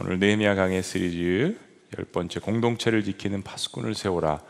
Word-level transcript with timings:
오늘 0.00 0.20
네헤미야 0.20 0.54
강의 0.54 0.80
시리즈 0.80 1.58
열 1.98 2.04
번째 2.04 2.38
공동체를 2.38 3.02
지키는 3.02 3.42
파수꾼을 3.42 3.96
세워라 3.96 4.40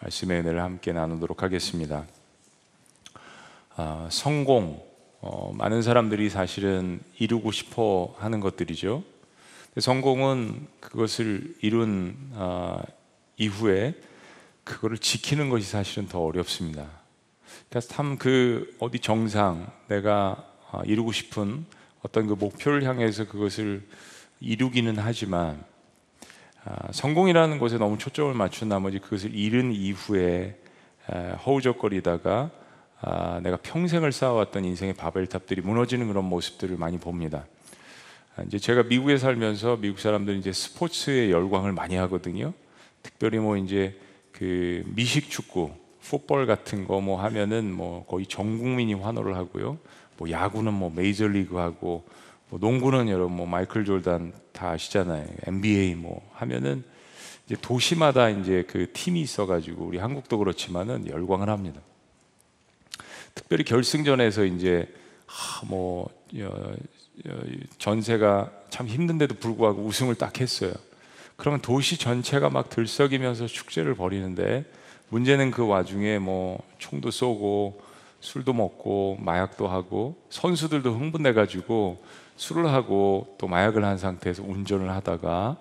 말씀의 0.00 0.40
은혜를 0.40 0.60
함께 0.60 0.92
나누도록 0.92 1.42
하겠습니다. 1.42 2.04
아, 3.74 4.06
성공 4.10 4.84
어, 5.22 5.50
많은 5.54 5.80
사람들이 5.80 6.28
사실은 6.28 7.00
이루고 7.18 7.52
싶어 7.52 8.14
하는 8.18 8.40
것들이죠. 8.40 9.02
성공은 9.78 10.66
그것을 10.80 11.54
이룬 11.62 12.14
아, 12.34 12.82
이후에 13.38 13.94
그거를 14.62 14.98
지키는 14.98 15.48
것이 15.48 15.66
사실은 15.66 16.06
더 16.06 16.20
어렵습니다. 16.20 16.86
그래서 17.70 17.88
참그 17.88 18.76
어디 18.78 18.98
정상 18.98 19.72
내가 19.88 20.44
아, 20.70 20.82
이루고 20.84 21.12
싶은 21.12 21.64
어떤 22.02 22.26
그 22.26 22.34
목표를 22.34 22.84
향해서 22.84 23.26
그것을 23.26 23.88
이루기는 24.40 24.96
하지만 24.98 25.62
아, 26.64 26.92
성공이라는 26.92 27.58
것에 27.58 27.78
너무 27.78 27.98
초점을 27.98 28.32
맞춘 28.34 28.68
나머지 28.68 28.98
그것을 28.98 29.34
잃은 29.34 29.72
이후에 29.72 30.56
에, 31.10 31.30
허우적거리다가 31.44 32.50
아, 33.00 33.40
내가 33.42 33.56
평생을 33.58 34.12
쌓아왔던 34.12 34.64
인생의 34.64 34.94
바벨탑들이 34.94 35.62
무너지는 35.62 36.08
그런 36.08 36.24
모습들을 36.24 36.76
많이 36.76 36.98
봅니다. 36.98 37.46
아, 38.36 38.42
이제 38.42 38.58
제가 38.58 38.84
미국에 38.84 39.18
살면서 39.18 39.76
미국 39.76 40.00
사람들은 40.00 40.38
이제 40.38 40.52
스포츠에 40.52 41.30
열광을 41.30 41.72
많이 41.72 41.96
하거든요. 41.96 42.52
특별히 43.02 43.38
뭐 43.38 43.56
이제 43.56 43.98
그 44.32 44.82
미식 44.94 45.30
축구, 45.30 45.72
풋볼 46.02 46.46
같은 46.46 46.86
거 46.86 47.00
뭐 47.00 47.22
하면은 47.22 47.72
뭐 47.72 48.04
거의 48.06 48.26
전 48.26 48.58
국민이 48.58 48.94
환호를 48.94 49.36
하고요. 49.36 49.78
뭐 50.16 50.30
야구는 50.30 50.72
뭐 50.74 50.90
메이저리그 50.94 51.56
하고 51.56 52.04
뭐 52.50 52.58
농구는 52.58 53.08
여러분 53.08 53.36
뭐 53.36 53.46
마이클 53.46 53.84
졸단 53.84 54.32
다 54.52 54.70
아시잖아요. 54.70 55.26
NBA 55.46 55.94
뭐 55.94 56.26
하면은 56.34 56.82
이제 57.46 57.56
도시마다 57.60 58.28
이제 58.30 58.64
그 58.66 58.90
팀이 58.92 59.20
있어가지고 59.20 59.84
우리 59.84 59.98
한국도 59.98 60.38
그렇지만은 60.38 61.06
열광을 61.06 61.48
합니다. 61.48 61.80
특별히 63.34 63.64
결승전에서 63.64 64.44
이제 64.44 64.86
뭐 65.66 66.08
전세가 67.78 68.50
참 68.70 68.86
힘든데도 68.86 69.36
불구하고 69.36 69.82
우승을 69.82 70.14
딱 70.14 70.40
했어요. 70.40 70.72
그러면 71.36 71.60
도시 71.60 71.96
전체가 71.98 72.50
막 72.50 72.68
들썩이면서 72.68 73.46
축제를 73.46 73.94
벌이는데 73.94 74.64
문제는 75.10 75.50
그 75.50 75.66
와중에 75.66 76.18
뭐 76.18 76.62
총도 76.78 77.10
쏘고 77.10 77.80
술도 78.20 78.52
먹고 78.52 79.18
마약도 79.20 79.68
하고 79.68 80.16
선수들도 80.30 80.92
흥분해 80.92 81.32
가지고 81.32 82.02
술을 82.36 82.72
하고 82.72 83.34
또 83.38 83.48
마약을 83.48 83.84
한 83.84 83.98
상태에서 83.98 84.42
운전을 84.42 84.90
하다가 84.90 85.56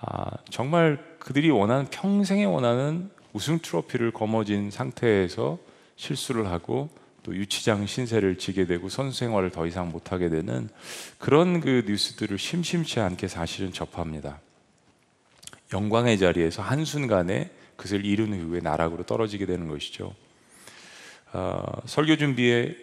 아, 0.00 0.30
정말 0.50 0.98
그들이 1.18 1.50
원하는 1.50 1.86
평생에 1.86 2.44
원하는 2.44 3.10
우승 3.32 3.58
트로피를 3.60 4.10
거머쥔 4.10 4.70
상태에서 4.70 5.58
실수를 5.96 6.48
하고 6.48 6.90
또 7.22 7.34
유치장 7.34 7.86
신세를 7.86 8.36
지게 8.36 8.66
되고 8.66 8.88
선수 8.88 9.18
생활을 9.18 9.50
더 9.50 9.66
이상 9.66 9.90
못 9.90 10.12
하게 10.12 10.28
되는 10.28 10.68
그런 11.18 11.60
그 11.60 11.84
뉴스들을 11.86 12.36
심심치 12.36 13.00
않게 13.00 13.28
사실은 13.28 13.72
접합니다. 13.72 14.40
영광의 15.72 16.18
자리에서 16.18 16.62
한순간에 16.62 17.50
그것을 17.76 18.04
이룬 18.04 18.34
후에 18.34 18.60
나락으로 18.60 19.04
떨어지게 19.04 19.46
되는 19.46 19.68
것이죠. 19.68 20.14
어, 21.32 21.64
설교 21.86 22.16
준비에 22.16 22.76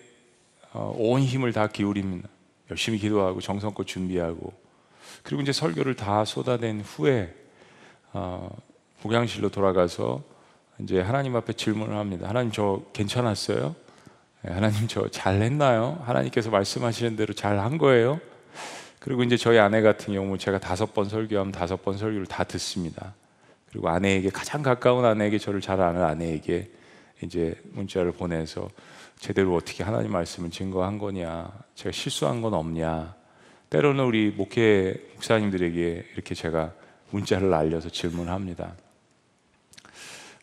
어, 0.74 0.94
온 0.98 1.22
힘을 1.22 1.54
다 1.54 1.68
기울입니다. 1.68 2.28
열심히 2.72 2.98
기도하고 3.00 3.42
정성껏 3.42 3.88
준비하고 3.88 4.54
그리고 5.24 5.42
이제 5.42 5.52
설교를 5.52 5.96
다 5.96 6.26
쏟아낸 6.26 6.82
후에 6.82 7.34
어, 8.14 8.56
복양실로 9.02 9.50
돌아가서 9.50 10.22
이제 10.80 11.02
하나님 11.02 11.36
앞에 11.36 11.54
질문을 11.54 11.96
합니다. 11.96 12.28
하나님 12.30 12.52
저 12.52 12.82
괜찮았어요? 12.94 13.76
네, 14.44 14.54
하나님 14.54 14.88
저 14.88 15.08
잘했나요? 15.10 16.02
하나님께서 16.06 16.50
말씀하시는 16.50 17.16
대로 17.16 17.34
잘 17.34 17.60
한 17.60 17.78
거예요? 17.78 18.20
그리고 19.00 19.24
이제 19.24 19.38
저희 19.38 19.58
아내 19.60 19.82
같은 19.82 20.14
경우 20.14 20.38
제가 20.38 20.60
다섯 20.60 20.94
번 20.94 21.08
설교하면 21.08 21.52
다섯 21.52 21.84
번 21.84 21.98
설교를 21.98 22.26
다 22.26 22.44
듣습니다. 22.44 23.14
그리고 23.70 23.90
아내에게 23.90 24.30
가장 24.30 24.62
가까운 24.62 25.06
아내에게 25.06 25.38
저를 25.38 25.62
잘 25.62 25.80
아는 25.82 26.04
아내에게 26.04 26.70
이제 27.22 27.60
문자를 27.74 28.12
보내서 28.12 28.70
제대로 29.18 29.56
어떻게 29.56 29.84
하나님 29.84 30.12
말씀을 30.12 30.50
증거한 30.50 30.98
거냐, 30.98 31.52
제가 31.76 31.92
실수한 31.92 32.42
건 32.42 32.54
없냐. 32.54 33.16
때로는 33.70 34.04
우리 34.04 34.32
목회 34.32 34.96
목사님들에게 35.16 36.06
이렇게 36.14 36.34
제가 36.34 36.74
문자를 37.12 37.50
날려서 37.50 37.90
질문합니다. 37.90 38.74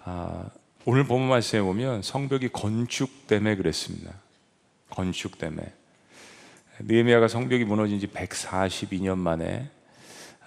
아, 0.04 0.48
오늘 0.84 1.04
본문 1.04 1.28
말씀에 1.28 1.62
보면 1.62 2.02
성벽이 2.02 2.50
건축 2.52 3.26
때문에 3.26 3.56
그랬습니다. 3.56 4.12
건축 4.90 5.38
때문에. 5.38 5.72
느헤미야가 6.80 7.28
성벽이 7.28 7.64
무너진 7.64 7.98
지 7.98 8.06
142년 8.06 9.16
만에 9.16 9.70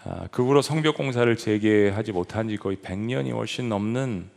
아, 0.03 0.27
그 0.31 0.45
후로 0.45 0.61
성벽 0.61 0.95
공사를 0.95 1.35
재개하지 1.35 2.13
못한 2.13 2.47
지 2.47 2.55
거의 2.55 2.77
100년이 2.77 3.33
훨씬 3.33 3.67
넘는 3.67 4.29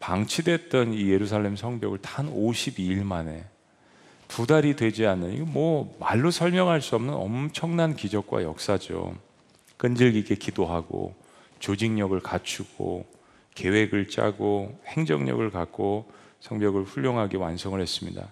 방치됐던 0.00 0.94
이 0.94 1.10
예루살렘 1.10 1.56
성벽을 1.56 1.98
단 1.98 2.32
52일 2.32 3.02
만에 3.04 3.44
두 4.28 4.46
달이 4.46 4.76
되지 4.76 5.06
않는 5.06 5.32
이거 5.32 5.44
뭐 5.46 5.96
말로 5.98 6.30
설명할 6.30 6.82
수 6.82 6.94
없는 6.96 7.14
엄청난 7.14 7.96
기적과 7.96 8.42
역사죠. 8.42 9.16
끈질기게 9.76 10.36
기도하고 10.36 11.14
조직력을 11.60 12.18
갖추고 12.20 13.06
계획을 13.54 14.08
짜고 14.08 14.78
행정력을 14.86 15.50
갖고 15.50 16.10
성벽을 16.40 16.84
훌륭하게 16.84 17.36
완성을 17.36 17.80
했습니다. 17.80 18.30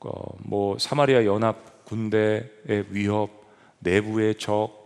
어, 0.00 0.36
뭐 0.40 0.78
사마리아 0.78 1.24
연합 1.24 1.84
군대의 1.84 2.86
위협, 2.90 3.30
내부의 3.78 4.34
적, 4.36 4.81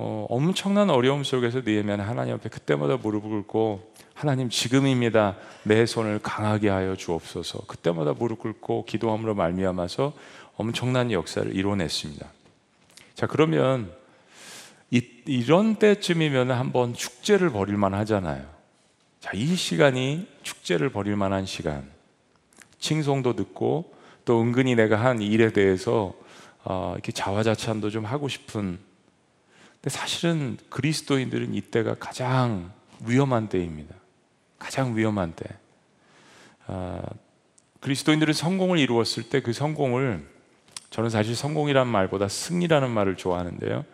어, 0.00 0.26
엄청난 0.30 0.90
어려움 0.90 1.24
속에서 1.24 1.60
느헤미야는 1.64 2.04
하나님 2.04 2.34
앞에 2.34 2.48
그때마다 2.48 2.96
무릎을 2.96 3.30
꿇고 3.30 3.92
하나님 4.14 4.48
지금입니다. 4.48 5.36
내 5.64 5.86
손을 5.86 6.20
강하게 6.20 6.68
하여 6.68 6.94
주옵소서. 6.94 7.62
그때마다 7.66 8.12
무릎 8.12 8.38
꿇고 8.38 8.84
기도함으로 8.84 9.34
말미암아서 9.34 10.12
엄청난 10.56 11.10
역사를 11.10 11.54
이뤄냈습니다. 11.54 12.26
자 13.14 13.26
그러면 13.26 13.92
이, 14.92 15.02
이런 15.26 15.76
때쯤이면 15.76 16.52
한번 16.52 16.94
축제를 16.94 17.50
벌일 17.50 17.76
만 17.76 17.92
하잖아요. 17.94 18.46
자, 19.18 19.32
이 19.34 19.56
시간이 19.56 20.28
축제를 20.42 20.90
벌일 20.90 21.16
만한 21.16 21.44
시간. 21.44 21.90
칭송도 22.78 23.34
듣고 23.34 23.92
또 24.24 24.40
은근히 24.40 24.76
내가 24.76 24.96
한 24.96 25.20
일에 25.20 25.52
대해서 25.52 26.14
어, 26.64 26.92
이렇게 26.94 27.10
자화자찬도 27.10 27.90
좀 27.90 28.04
하고 28.04 28.28
싶은 28.28 28.78
근데 29.80 29.90
사실은 29.90 30.58
그리스도인들은 30.70 31.54
이때가 31.54 31.94
가장 31.94 32.72
위험한 33.04 33.48
때입니다. 33.48 33.94
가장 34.58 34.96
위험한 34.96 35.34
때. 35.34 35.46
아, 36.66 37.02
그리스도인들은 37.80 38.34
성공을 38.34 38.78
이루었을 38.78 39.24
때 39.24 39.40
그 39.40 39.52
성공을 39.52 40.26
저는 40.90 41.10
사실 41.10 41.36
성공이란 41.36 41.86
말보다 41.86 42.28
승리라는 42.28 42.90
말을 42.90 43.16
좋아하는데요. 43.16 43.84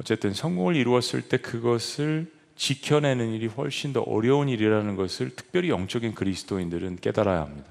어쨌든 0.00 0.34
성공을 0.34 0.76
이루었을 0.76 1.22
때 1.22 1.36
그것을 1.38 2.30
지켜내는 2.56 3.32
일이 3.32 3.46
훨씬 3.46 3.92
더 3.92 4.00
어려운 4.02 4.48
일이라는 4.48 4.96
것을 4.96 5.34
특별히 5.34 5.70
영적인 5.70 6.14
그리스도인들은 6.14 6.96
깨달아야 6.96 7.40
합니다. 7.40 7.70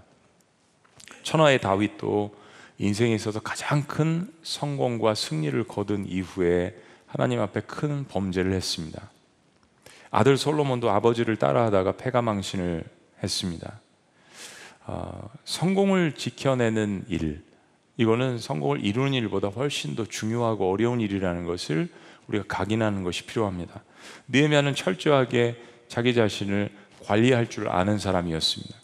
천하의 1.23 1.59
다윗도 1.59 2.35
인생에 2.79 3.13
있어서 3.13 3.40
가장 3.40 3.84
큰 3.84 4.31
성공과 4.41 5.13
승리를 5.13 5.61
거둔 5.66 6.06
이후에 6.07 6.75
하나님 7.09 7.42
앞에 7.42 7.62
큰 7.62 8.06
범죄를 8.08 8.53
했습니다. 8.53 9.09
아들 10.11 10.38
솔로몬도 10.38 10.90
아버지를 10.91 11.38
따라하다가 11.38 11.94
패가망신을 11.94 12.84
했습니다. 13.23 13.79
어, 14.85 15.29
성공을 15.44 16.14
지켜내는 16.14 17.06
일, 17.09 17.44
이거는 17.97 18.38
성공을 18.38 18.85
이루는 18.85 19.14
일보다 19.14 19.50
훨씬 19.50 19.96
더 19.96 20.06
중요하고 20.06 20.72
어려운 20.72 21.02
일이라는 21.02 21.46
것을 21.46 21.90
우리가 22.28 22.46
각인하는 22.47 23.03
것이 23.03 23.26
필요합니다. 23.26 23.84
느헤미야는 24.28 24.76
철저하게 24.76 25.61
자기 25.88 26.14
자신을 26.14 26.70
관리할 27.06 27.50
줄 27.50 27.70
아는 27.70 27.97
사람이었습니다. 27.97 28.76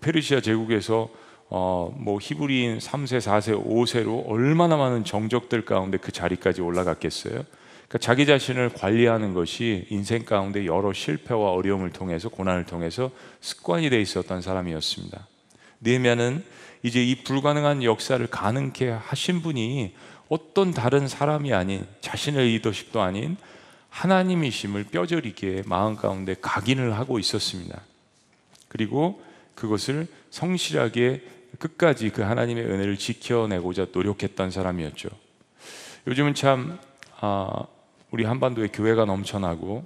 페르시아 0.00 0.40
제국에서 0.40 1.08
어, 1.48 1.94
뭐 1.98 2.18
히브리인 2.20 2.78
3세, 2.78 3.18
4세, 3.18 3.62
5세로 3.66 4.26
얼마나 4.26 4.76
많은 4.76 5.04
정적들 5.04 5.64
가운데 5.64 5.98
그 5.98 6.12
자리까지 6.12 6.62
올라갔겠어요? 6.62 7.44
그러니까 7.92 8.06
자기 8.06 8.24
자신을 8.24 8.70
관리하는 8.70 9.34
것이 9.34 9.86
인생 9.90 10.24
가운데 10.24 10.64
여러 10.64 10.94
실패와 10.94 11.50
어려움을 11.50 11.92
통해서 11.92 12.30
고난을 12.30 12.64
통해서 12.64 13.10
습관이 13.42 13.90
돼 13.90 14.00
있었던 14.00 14.40
사람이었습니다. 14.40 15.26
느헤미야는 15.82 16.42
이제 16.84 17.04
이 17.04 17.22
불가능한 17.22 17.82
역사를 17.84 18.26
가능케 18.26 18.88
하신 18.88 19.42
분이 19.42 19.94
어떤 20.30 20.72
다른 20.72 21.06
사람이 21.06 21.52
아닌 21.52 21.86
자신의 22.00 22.52
리더십도 22.52 23.02
아닌 23.02 23.36
하나님이심을 23.90 24.84
뼈저리게 24.84 25.64
마음 25.66 25.94
가운데 25.94 26.34
각인을 26.40 26.96
하고 26.96 27.18
있었습니다. 27.18 27.78
그리고 28.68 29.22
그것을 29.54 30.06
성실하게 30.30 31.20
끝까지 31.58 32.08
그 32.08 32.22
하나님의 32.22 32.64
은혜를 32.64 32.96
지켜내고자 32.96 33.88
노력했던 33.92 34.50
사람이었죠. 34.50 35.10
요즘은 36.06 36.32
참 36.32 36.78
아, 37.20 37.66
우리 38.12 38.24
한반도에 38.24 38.68
교회가 38.68 39.06
넘쳐나고 39.06 39.84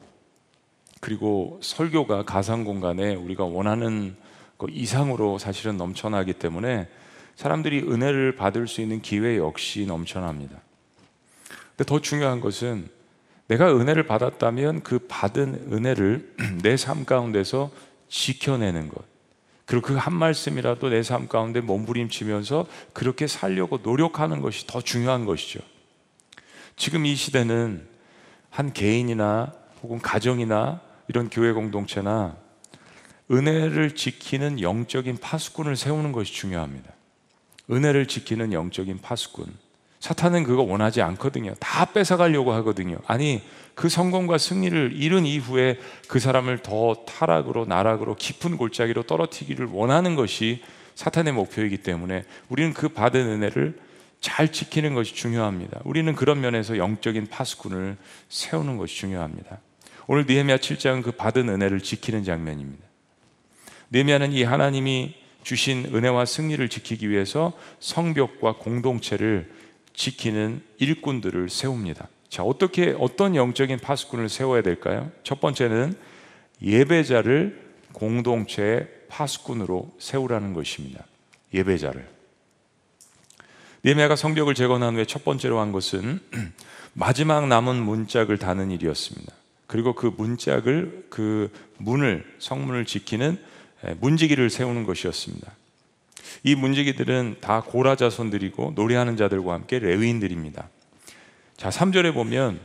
그리고 1.01 1.61
설교가 1.63 2.25
가상 2.25 2.65
공간에 2.65 3.15
우리가 3.15 3.45
원하는 3.45 4.17
것 4.59 4.69
이상으로 4.73 5.39
사실은 5.39 5.77
넘쳐나기 5.77 6.33
때문에 6.33 6.89
사람들이 7.37 7.83
은혜를 7.83 8.35
받을 8.35 8.67
수 8.67 8.81
있는 8.81 9.01
기회 9.01 9.37
역시 9.37 9.87
넘쳐납니다. 9.87 10.61
근데 11.69 11.85
더 11.85 12.01
중요한 12.01 12.41
것은 12.41 12.89
내가 13.47 13.73
은혜를 13.77 14.07
받았다면 14.07 14.83
그 14.83 14.99
받은 15.07 15.69
은혜를 15.73 16.35
내 16.65 16.75
삶 16.77 17.05
가운데서 17.05 17.71
지켜내는 18.09 18.89
것. 18.89 19.05
그리고 19.67 19.87
그 19.87 19.97
한 19.97 20.15
말씀이라도 20.15 20.89
내 20.89 21.03
삶 21.03 21.29
가운데 21.29 21.61
몸부림치면서 21.61 22.67
그렇게 22.93 23.29
살려고 23.29 23.79
노력하는 23.85 24.41
것이 24.41 24.67
더 24.67 24.81
중요한 24.81 25.27
것이죠. 25.27 25.61
지금 26.75 27.07
이 27.07 27.15
시대는 27.15 27.95
한 28.57 28.73
개인이나 28.73 29.53
혹은 29.83 30.01
가정이나 30.01 30.81
이런 31.09 31.29
교회 31.29 31.53
공동체나 31.53 32.37
은혜를 33.31 33.95
지키는 33.95 34.63
영적인 34.63 35.19
파수꾼을 35.19 35.77
세우는 35.77 36.13
것이 36.13 36.33
중요합니다. 36.33 36.91
은혜를 37.71 38.07
지키는 38.07 38.55
영적인 38.55 39.01
파수꾼. 39.03 39.53
사탄은 40.01 40.45
그거 40.45 40.63
원하지 40.63 41.03
않거든요. 41.03 41.53
다 41.61 41.85
뺏어가려고 41.85 42.55
하거든요. 42.55 42.97
아니, 43.07 43.43
그 43.75 43.91
성공과 43.91 44.39
승리를 44.39 44.93
이룬 44.95 45.27
이후에 45.27 45.79
그 46.09 46.19
사람을 46.19 46.63
더 46.63 47.05
타락으로, 47.07 47.67
나락으로, 47.67 48.15
깊은 48.15 48.57
골짜기로 48.57 49.03
떨어뜨기를 49.03 49.67
원하는 49.67 50.15
것이 50.15 50.63
사탄의 50.95 51.35
목표이기 51.35 51.79
때문에 51.79 52.25
우리는 52.49 52.73
그 52.73 52.89
받은 52.89 53.21
은혜를 53.21 53.79
잘 54.27 54.51
지키는 54.51 54.95
것이 54.95 55.15
중요합니다. 55.15 55.83
우리는 55.85 56.13
그런 56.17 56.41
면에서 56.41 56.79
영적인 56.79 57.29
파수꾼을 57.29 57.97
세우는 58.29 58.77
것이 58.77 58.97
중요합니다. 58.97 59.61
오늘 60.09 60.27
느헤미야 60.27 60.57
7장은 60.57 61.05
그 61.05 61.13
받은 61.13 61.49
은혜를 61.49 61.81
지키는 61.81 62.25
장면입니다. 62.25 62.85
느헤미야는 63.93 64.33
이 64.33 64.43
하나님이 64.43 65.15
주신 65.45 65.95
은혜와 65.95 66.25
승리를 66.25 66.69
지키기 66.69 67.09
위해서 67.09 67.53
성벽과 67.79 68.55
공동체를 68.55 69.49
지키는 69.95 70.61
일꾼들을 70.79 71.49
세웁니다. 71.49 72.09
자, 72.29 72.43
어떻게 72.43 72.97
어떤 72.99 73.37
영적인 73.37 73.79
파수꾼을 73.79 74.29
세워야 74.29 74.63
될까요? 74.63 75.13
첫 75.23 75.41
번째는 75.41 75.95
예배자를 76.61 77.65
공동체의 77.93 78.89
파수꾼으로 79.09 79.95
세우라는 80.01 80.53
것입니다. 80.53 81.05
예배자를. 81.55 82.16
예배가 83.85 84.17
성벽을 84.17 84.55
재건한 84.55 84.97
후에 84.97 85.05
첫 85.05 85.25
번째로 85.25 85.61
한 85.61 85.73
것은 85.73 86.21
마지막 86.95 87.47
남은 87.47 87.77
문짝을 87.77 88.39
다는 88.39 88.71
일이었습니다. 88.71 89.33
그리고 89.67 89.95
그 89.95 90.13
문짝을 90.17 91.07
그 91.11 91.51
문을 91.79 92.25
성문을 92.39 92.87
지키는 92.87 93.39
예, 93.87 93.95
문지기를 94.01 94.49
세우는 94.51 94.85
것이었습니다. 94.85 95.53
이 96.45 96.55
문지기들은 96.55 97.37
다 97.41 97.63
고라 97.63 97.97
자손들이고 97.97 98.73
노래하는 98.75 99.17
자들과 99.17 99.53
함께 99.53 99.79
레위인들입니다. 99.79 100.69
자, 101.57 101.69
3절에 101.69 102.15
보면 102.15 102.61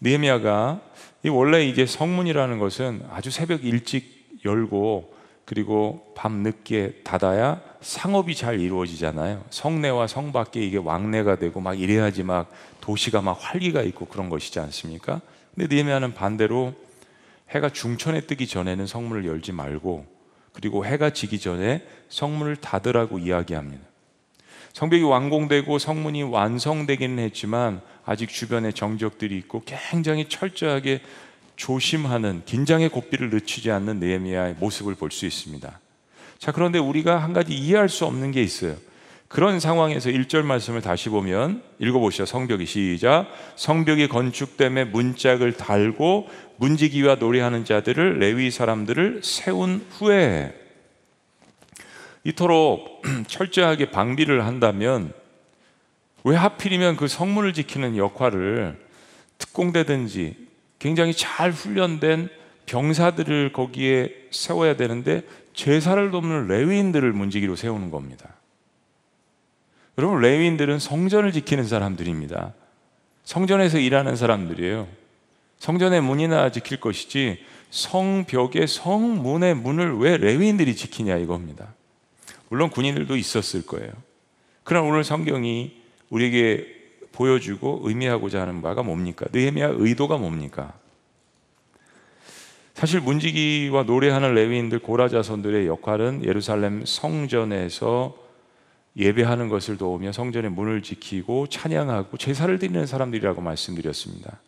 느헤미야가 0.00 0.80
원래 1.28 1.64
이제 1.64 1.86
성문이라는 1.86 2.58
것은 2.58 3.02
아주 3.10 3.30
새벽 3.30 3.64
일찍 3.64 4.40
열고 4.44 5.14
그리고 5.44 6.12
밤 6.14 6.42
늦게 6.42 7.00
닫아야 7.04 7.60
상업이 7.80 8.34
잘 8.34 8.60
이루어지잖아요. 8.60 9.44
성내와 9.50 10.06
성 10.06 10.32
밖에 10.32 10.60
이게 10.64 10.78
왕래가 10.78 11.36
되고 11.36 11.60
막 11.60 11.78
이래야지 11.78 12.22
막 12.22 12.50
도시가 12.80 13.22
막 13.22 13.36
활기가 13.40 13.82
있고 13.82 14.06
그런 14.06 14.28
것이지 14.28 14.60
않습니까? 14.60 15.20
근데 15.54 15.74
느헤미야는 15.74 16.14
반대로 16.14 16.74
해가 17.50 17.70
중천에 17.70 18.22
뜨기 18.22 18.46
전에는 18.46 18.86
성문을 18.86 19.26
열지 19.26 19.52
말고 19.52 20.06
그리고 20.52 20.86
해가 20.86 21.10
지기 21.10 21.38
전에 21.38 21.86
성문을 22.08 22.56
닫으라고 22.56 23.18
이야기합니다. 23.18 23.82
성벽이 24.72 25.02
완공되고 25.02 25.78
성문이 25.78 26.22
완성되기는 26.22 27.18
했지만 27.18 27.82
아직 28.04 28.30
주변에 28.30 28.72
정적들이 28.72 29.36
있고 29.38 29.62
굉장히 29.66 30.28
철저하게 30.28 31.00
조심하는 31.56 32.42
긴장의 32.44 32.88
고삐를 32.88 33.30
늦추지 33.30 33.70
않는 33.70 34.00
느헤미야의 34.00 34.56
모습을 34.58 34.94
볼 34.94 35.10
수 35.10 35.26
있습니다. 35.26 35.80
자, 36.38 36.52
그런데 36.52 36.78
우리가 36.78 37.18
한 37.18 37.32
가지 37.32 37.54
이해할 37.54 37.88
수 37.88 38.04
없는 38.04 38.32
게 38.32 38.42
있어요. 38.42 38.74
그런 39.28 39.60
상황에서 39.60 40.10
1절 40.10 40.42
말씀을 40.42 40.82
다시 40.82 41.08
보면 41.08 41.62
읽어보시죠. 41.78 42.26
성벽이 42.26 42.66
시작. 42.66 43.28
성벽이 43.56 44.08
건축됨에 44.08 44.84
문짝을 44.84 45.52
달고 45.52 46.28
문지기와 46.56 47.14
노래하는 47.14 47.64
자들을 47.64 48.18
레위 48.18 48.50
사람들을 48.50 49.20
세운 49.22 49.86
후에 49.92 50.54
이토록 52.24 53.02
철저하게 53.26 53.90
방비를 53.90 54.44
한다면 54.44 55.12
왜 56.24 56.36
하필이면 56.36 56.96
그 56.96 57.08
성문을 57.08 57.52
지키는 57.52 57.96
역할을 57.96 58.78
특공대든지 59.38 60.41
굉장히 60.82 61.14
잘 61.14 61.52
훈련된 61.52 62.28
병사들을 62.66 63.52
거기에 63.52 64.12
세워야 64.32 64.74
되는데 64.76 65.22
제사를 65.54 66.10
돕는 66.10 66.48
레위인들을 66.48 67.12
문지기로 67.12 67.54
세우는 67.54 67.92
겁니다. 67.92 68.34
여러분 69.96 70.20
레위인들은 70.20 70.80
성전을 70.80 71.30
지키는 71.30 71.68
사람들입니다. 71.68 72.52
성전에서 73.22 73.78
일하는 73.78 74.16
사람들이에요. 74.16 74.88
성전의 75.60 76.00
문이나 76.00 76.50
지킬 76.50 76.80
것이지 76.80 77.38
성벽의 77.70 78.66
성문의 78.66 79.54
문을 79.54 79.98
왜 79.98 80.16
레위인들이 80.16 80.74
지키냐 80.74 81.16
이겁니다. 81.18 81.74
물론 82.48 82.70
군인들도 82.70 83.16
있었을 83.16 83.66
거예요. 83.66 83.92
그러나 84.64 84.88
오늘 84.88 85.04
성경이 85.04 85.80
우리에게 86.10 86.81
보여주고 87.12 87.82
의미하고자 87.84 88.40
하는 88.40 88.62
바가 88.62 88.82
뭡니까? 88.82 89.26
느헤미야 89.32 89.74
의도가 89.76 90.18
뭡니까? 90.18 90.72
사실 92.74 93.00
문지기와 93.00 93.84
노래하는 93.84 94.34
레위인들 94.34 94.80
고라자손들의 94.80 95.66
역할은 95.66 96.24
예루살렘 96.24 96.84
성전에서 96.84 98.16
예배하는 98.96 99.48
것을 99.48 99.78
도우며 99.78 100.12
성전의 100.12 100.50
문을 100.50 100.82
지키고 100.82 101.46
찬양하고 101.46 102.16
제사를 102.16 102.58
드리는 102.58 102.84
사람들이라고 102.86 103.40
말씀드렸습니다. 103.40 104.38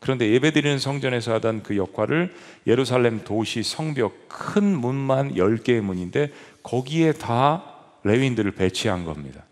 그런데 0.00 0.30
예배드리는 0.30 0.78
성전에서 0.78 1.34
하던 1.34 1.62
그 1.62 1.76
역할을 1.76 2.34
예루살렘 2.66 3.22
도시 3.22 3.62
성벽 3.62 4.28
큰 4.28 4.64
문만 4.64 5.34
10개의 5.34 5.82
문인데 5.82 6.32
거기에 6.62 7.12
다 7.12 7.64
레위인들을 8.04 8.50
배치한 8.52 9.04
겁니다. 9.04 9.44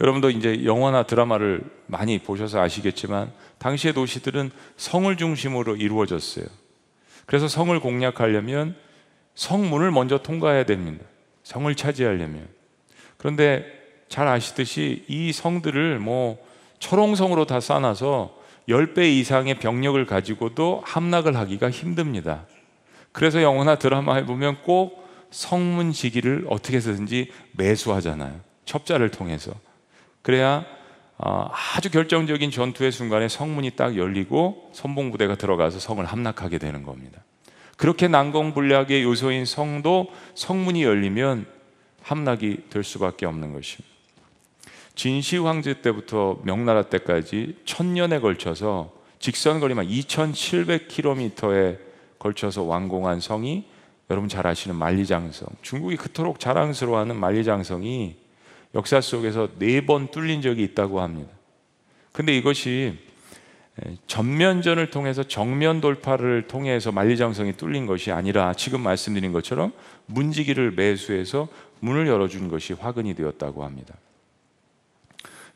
여러분도 0.00 0.30
이제 0.30 0.64
영화나 0.64 1.04
드라마를 1.04 1.62
많이 1.86 2.18
보셔서 2.18 2.60
아시겠지만 2.60 3.32
당시의 3.58 3.94
도시들은 3.94 4.50
성을 4.76 5.16
중심으로 5.16 5.76
이루어졌어요. 5.76 6.46
그래서 7.26 7.48
성을 7.48 7.78
공략하려면 7.78 8.76
성문을 9.34 9.90
먼저 9.90 10.18
통과해야 10.18 10.64
됩니다. 10.64 11.04
성을 11.42 11.72
차지하려면. 11.74 12.48
그런데 13.16 13.64
잘 14.08 14.28
아시듯이 14.28 15.04
이 15.08 15.32
성들을 15.32 15.98
뭐 15.98 16.38
철옹성으로 16.78 17.46
다 17.46 17.60
쌓아서 17.60 18.36
10배 18.68 19.10
이상의 19.10 19.58
병력을 19.58 20.04
가지고도 20.06 20.82
함락을 20.84 21.36
하기가 21.36 21.70
힘듭니다. 21.70 22.46
그래서 23.12 23.42
영화나 23.42 23.76
드라마에 23.76 24.24
보면 24.24 24.62
꼭 24.62 25.04
성문 25.30 25.92
지기를 25.92 26.46
어떻게 26.48 26.76
해서든지 26.76 27.30
매수하잖아요. 27.52 28.40
첩자를 28.64 29.10
통해서. 29.10 29.52
그래야 30.24 30.64
어, 31.18 31.48
아주 31.76 31.90
결정적인 31.90 32.50
전투의 32.50 32.90
순간에 32.90 33.28
성문이 33.28 33.72
딱 33.72 33.96
열리고 33.96 34.70
선봉부대가 34.72 35.36
들어가서 35.36 35.78
성을 35.78 36.02
함락하게 36.04 36.58
되는 36.58 36.82
겁니다. 36.82 37.22
그렇게 37.76 38.08
난공불락의 38.08 39.02
요소인 39.02 39.44
성도 39.44 40.08
성문이 40.34 40.82
열리면 40.82 41.46
함락이 42.02 42.64
될 42.70 42.82
수밖에 42.82 43.26
없는 43.26 43.52
것입니다. 43.52 43.94
진시 44.94 45.36
황제 45.36 45.82
때부터 45.82 46.38
명나라 46.42 46.84
때까지 46.84 47.58
천년에 47.66 48.20
걸쳐서 48.20 48.94
직선 49.18 49.60
거리만 49.60 49.88
2,700km에 49.88 51.78
걸쳐서 52.18 52.62
완공한 52.62 53.20
성이 53.20 53.66
여러분 54.08 54.30
잘 54.30 54.46
아시는 54.46 54.74
만리장성. 54.76 55.48
중국이 55.60 55.96
그토록 55.96 56.40
자랑스러워하는 56.40 57.14
만리장성이 57.16 58.23
역사 58.74 59.00
속에서 59.00 59.48
네 59.58 59.80
번 59.80 60.08
뚫린 60.08 60.42
적이 60.42 60.64
있다고 60.64 61.00
합니다. 61.00 61.30
근데 62.12 62.36
이것이 62.36 62.98
예, 63.84 63.96
전면전을 64.06 64.90
통해서 64.90 65.24
정면 65.24 65.80
돌파를 65.80 66.46
통해서 66.46 66.92
만리장성이 66.92 67.54
뚫린 67.54 67.86
것이 67.86 68.12
아니라 68.12 68.54
지금 68.54 68.80
말씀드린 68.80 69.32
것처럼 69.32 69.72
문지기를 70.06 70.72
매수해서 70.72 71.48
문을 71.80 72.06
열어준 72.06 72.48
것이 72.48 72.72
화근이 72.72 73.14
되었다고 73.14 73.64
합니다. 73.64 73.94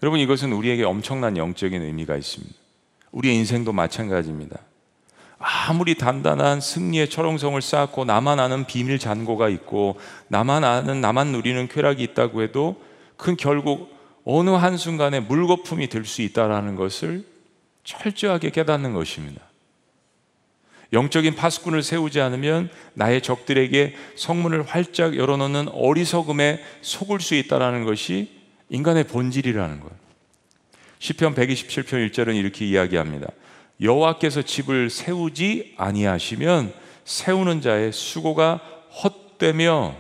여러분 0.03 0.19
이것은 0.21 0.53
우리에게 0.53 0.85
엄청난 0.85 1.37
영적인 1.37 1.81
의미가 1.81 2.17
있습니다. 2.17 2.55
우리의 3.13 3.37
인생도 3.37 3.73
마찬가지입니다. 3.73 4.59
아무리 5.39 5.95
단단한 5.95 6.61
승리의 6.61 7.11
철옹성을 7.11 7.61
쌓고 7.63 8.05
나만 8.05 8.41
아는 8.41 8.67
비밀 8.67 8.99
잔고가 8.99 9.49
있고 9.49 9.97
나만 10.27 10.65
아는 10.65 11.01
나만 11.01 11.29
누리는 11.29 11.69
쾌락이 11.69 12.03
있다고 12.03 12.43
해도 12.43 12.83
그 13.19 13.37
결국 13.37 13.95
어느 14.25 14.51
한순간에 14.51 15.21
물거품이 15.21 15.89
될 15.89 16.07
수 16.07 16.23
있다라는 16.23 16.77
것을 16.77 17.27
철저하게 17.85 18.51
깨닫는 18.51 18.95
것입니다. 18.95 19.43
영적인 20.93 21.35
파수꾼을 21.35 21.83
세우지 21.83 22.21
않으면 22.21 22.71
나의 22.95 23.21
적들에게 23.21 23.95
성문을 24.17 24.63
활짝 24.63 25.17
열어놓는 25.17 25.69
어리석음에 25.69 26.63
속을 26.81 27.21
수 27.21 27.35
있다라는 27.35 27.85
것이 27.85 28.31
인간의 28.71 29.05
본질이라는 29.05 29.81
것. 29.81 29.91
시편 30.99 31.35
127편 31.35 32.11
1절은 32.11 32.37
이렇게 32.37 32.67
이야기합니다. 32.67 33.29
여호와께서 33.81 34.43
집을 34.43 34.91
세우지 34.91 35.75
아니하시면 35.77 36.73
세우는 37.05 37.61
자의 37.61 37.93
수고가 37.93 38.61
헛되며 39.03 39.95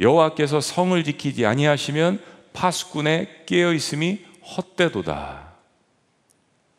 여호와께서 0.00 0.60
성을 0.60 1.02
지키지 1.04 1.46
아니하시면 1.46 2.33
파수꾼의 2.54 3.44
깨어 3.46 3.74
있음이 3.74 4.20
헛되도다. 4.56 5.52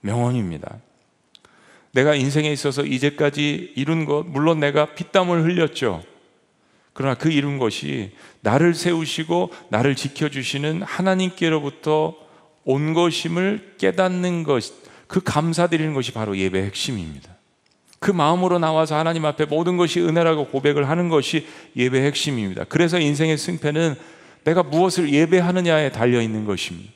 명언입니다. 0.02 0.78
내가 1.92 2.16
인생에 2.16 2.52
있어서 2.52 2.84
이제까지 2.84 3.74
이룬 3.76 4.06
것, 4.06 4.24
물론 4.24 4.60
내가 4.60 4.96
피땀을 4.96 5.44
흘렸죠. 5.44 6.04
그러나 6.94 7.16
그 7.16 7.30
이룬 7.30 7.58
것이 7.58 8.12
나를 8.42 8.74
세우시고 8.74 9.52
나를 9.70 9.96
지켜주시는 9.96 10.82
하나님께로부터 10.82 12.16
온 12.64 12.94
것임을 12.94 13.76
깨닫는 13.78 14.44
것, 14.44 14.64
그 15.08 15.22
감사드리는 15.22 15.94
것이 15.94 16.12
바로 16.12 16.38
예배의 16.38 16.66
핵심입니다. 16.66 17.36
그 18.00 18.12
마음으로 18.12 18.60
나와서 18.60 18.98
하나님 18.98 19.26
앞에 19.26 19.46
모든 19.46 19.78
것이 19.78 20.00
은혜라고 20.00 20.48
고백을 20.48 20.90
하는 20.90 21.10
것이 21.10 21.48
예배의 21.76 22.06
핵심입니다. 22.06 22.66
그래서 22.66 23.00
인생의 23.00 23.38
승패는 23.38 23.96
내가 24.46 24.64
무엇을 24.64 25.12
예배하느냐에 25.12 25.92
달려 25.92 26.22
있는 26.22 26.46
것입니다. 26.46 26.92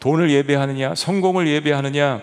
돈을 0.00 0.30
예배하느냐, 0.30 0.94
성공을 0.96 1.46
예배하느냐, 1.46 2.20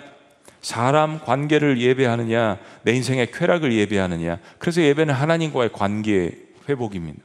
사람 0.62 1.20
관계를 1.22 1.80
예배하느냐, 1.80 2.60
내 2.84 2.92
인생의 2.92 3.32
쾌락을 3.32 3.74
예배하느냐. 3.74 4.40
그래서 4.58 4.82
예배는 4.82 5.14
하나님과의 5.14 5.72
관계 5.72 6.32
회복입니다. 6.68 7.22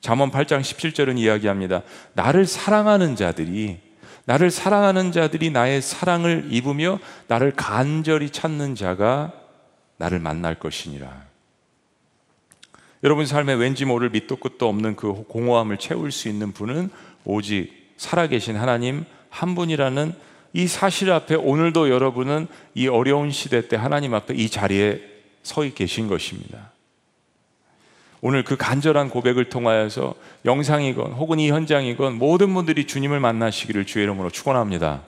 잠언 0.00 0.30
8장 0.30 0.62
17절은 0.62 1.18
이야기합니다. 1.18 1.82
나를 2.14 2.46
사랑하는 2.46 3.14
자들이 3.14 3.80
나를 4.24 4.50
사랑하는 4.50 5.12
자들이 5.12 5.50
나의 5.50 5.82
사랑을 5.82 6.48
입으며 6.50 6.98
나를 7.28 7.52
간절히 7.54 8.30
찾는 8.30 8.74
자가 8.74 9.32
나를 9.98 10.18
만날 10.18 10.58
것이니라. 10.58 11.25
여러분 13.02 13.26
삶에 13.26 13.54
왠지 13.54 13.84
모를 13.84 14.10
밑도 14.10 14.36
끝도 14.36 14.68
없는 14.68 14.96
그 14.96 15.24
공허함을 15.28 15.76
채울 15.76 16.10
수 16.12 16.28
있는 16.28 16.52
분은 16.52 16.90
오직 17.24 17.92
살아계신 17.96 18.56
하나님 18.56 19.04
한 19.28 19.54
분이라는 19.54 20.14
이 20.54 20.66
사실 20.66 21.12
앞에 21.12 21.34
오늘도 21.34 21.90
여러분은 21.90 22.46
이 22.74 22.88
어려운 22.88 23.30
시대 23.30 23.68
때 23.68 23.76
하나님 23.76 24.14
앞에 24.14 24.34
이 24.34 24.48
자리에 24.48 25.02
서 25.42 25.62
계신 25.62 26.08
것입니다. 26.08 26.72
오늘 28.20 28.42
그 28.42 28.56
간절한 28.56 29.10
고백을 29.10 29.50
통하여서 29.50 30.14
영상이건 30.44 31.12
혹은 31.12 31.38
이 31.38 31.50
현장이건 31.50 32.14
모든 32.14 32.52
분들이 32.54 32.86
주님을 32.86 33.20
만나시기를 33.20 33.84
주의 33.84 34.02
이름으로 34.04 34.30
축원합니다. 34.30 35.02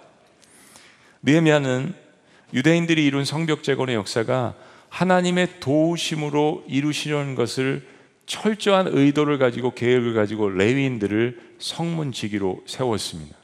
느헤미야는 1.22 1.94
유대인들이 2.52 3.04
이룬 3.04 3.24
성벽 3.24 3.62
재건의 3.62 3.96
역사가 3.96 4.54
하나님의 4.88 5.60
도우심으로 5.60 6.64
이루시려는 6.68 7.34
것을 7.34 7.86
철저한 8.26 8.88
의도를 8.88 9.38
가지고 9.38 9.72
계획을 9.74 10.14
가지고 10.14 10.50
레위인들을 10.50 11.40
성문지기로 11.58 12.62
세웠습니다. 12.66 13.36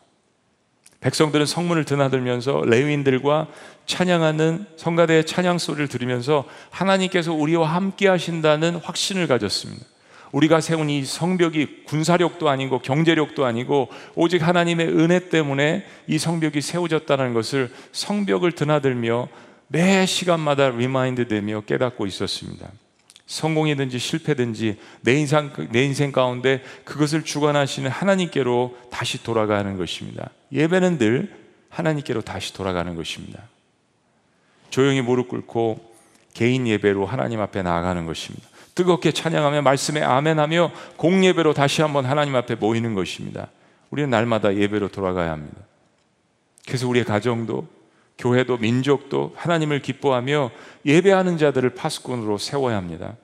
백성들은 1.00 1.44
성문을 1.44 1.84
드나들면서 1.84 2.62
레위인들과 2.64 3.48
찬양하는 3.86 4.66
성가대의 4.76 5.26
찬양 5.26 5.58
소리를 5.58 5.88
들으면서 5.88 6.46
하나님께서 6.70 7.34
우리와 7.34 7.74
함께 7.74 8.08
하신다는 8.08 8.76
확신을 8.76 9.26
가졌습니다. 9.26 9.84
우리가 10.32 10.60
세운 10.60 10.90
이 10.90 11.04
성벽이 11.04 11.84
군사력도 11.84 12.48
아니고 12.48 12.80
경제력도 12.80 13.44
아니고 13.44 13.88
오직 14.14 14.46
하나님의 14.46 14.88
은혜 14.88 15.28
때문에 15.28 15.84
이 16.08 16.18
성벽이 16.18 16.60
세워졌다는 16.60 17.34
것을 17.34 17.70
성벽을 17.92 18.52
드나들며 18.52 19.28
매 19.68 20.06
시간마다 20.06 20.68
remind 20.70 21.28
되며 21.28 21.60
깨닫고 21.62 22.06
있었습니다. 22.06 22.68
성공이든지 23.26 23.98
실패든지 23.98 24.78
내 25.00 25.14
인생, 25.14 25.50
내 25.70 25.84
인생 25.84 26.12
가운데 26.12 26.62
그것을 26.84 27.24
주관하시는 27.24 27.90
하나님께로 27.90 28.76
다시 28.90 29.22
돌아가는 29.22 29.76
것입니다. 29.76 30.30
예배는 30.52 30.98
늘 30.98 31.34
하나님께로 31.70 32.20
다시 32.20 32.52
돌아가는 32.52 32.94
것입니다. 32.94 33.42
조용히 34.70 35.00
무릎 35.00 35.28
꿇고 35.28 35.94
개인 36.34 36.66
예배로 36.66 37.06
하나님 37.06 37.40
앞에 37.40 37.62
나아가는 37.62 38.04
것입니다. 38.06 38.46
뜨겁게 38.74 39.12
찬양하며 39.12 39.62
말씀에 39.62 40.02
아멘하며 40.02 40.72
공예배로 40.96 41.54
다시 41.54 41.80
한번 41.80 42.04
하나님 42.06 42.34
앞에 42.34 42.56
모이는 42.56 42.94
것입니다. 42.94 43.48
우리는 43.90 44.10
날마다 44.10 44.54
예배로 44.56 44.88
돌아가야 44.88 45.30
합니다. 45.30 45.58
그래서 46.66 46.88
우리의 46.88 47.04
가정도 47.04 47.68
교회도 48.18 48.58
민족도 48.58 49.32
하나님을 49.36 49.82
기뻐하며 49.82 50.50
예배하는 50.86 51.38
자들을 51.38 51.70
파수꾼으로 51.70 52.38
세워야 52.38 52.76
합니다. 52.76 53.16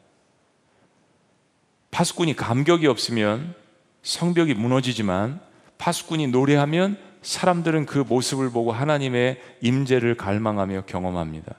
파수꾼이 1.90 2.34
감격이 2.34 2.86
없으면 2.86 3.54
성벽이 4.02 4.54
무너지지만 4.54 5.40
파수꾼이 5.78 6.28
노래하면 6.28 6.98
사람들은 7.22 7.86
그 7.86 7.98
모습을 7.98 8.50
보고 8.50 8.72
하나님의 8.72 9.40
임재를 9.60 10.16
갈망하며 10.16 10.84
경험합니다. 10.86 11.56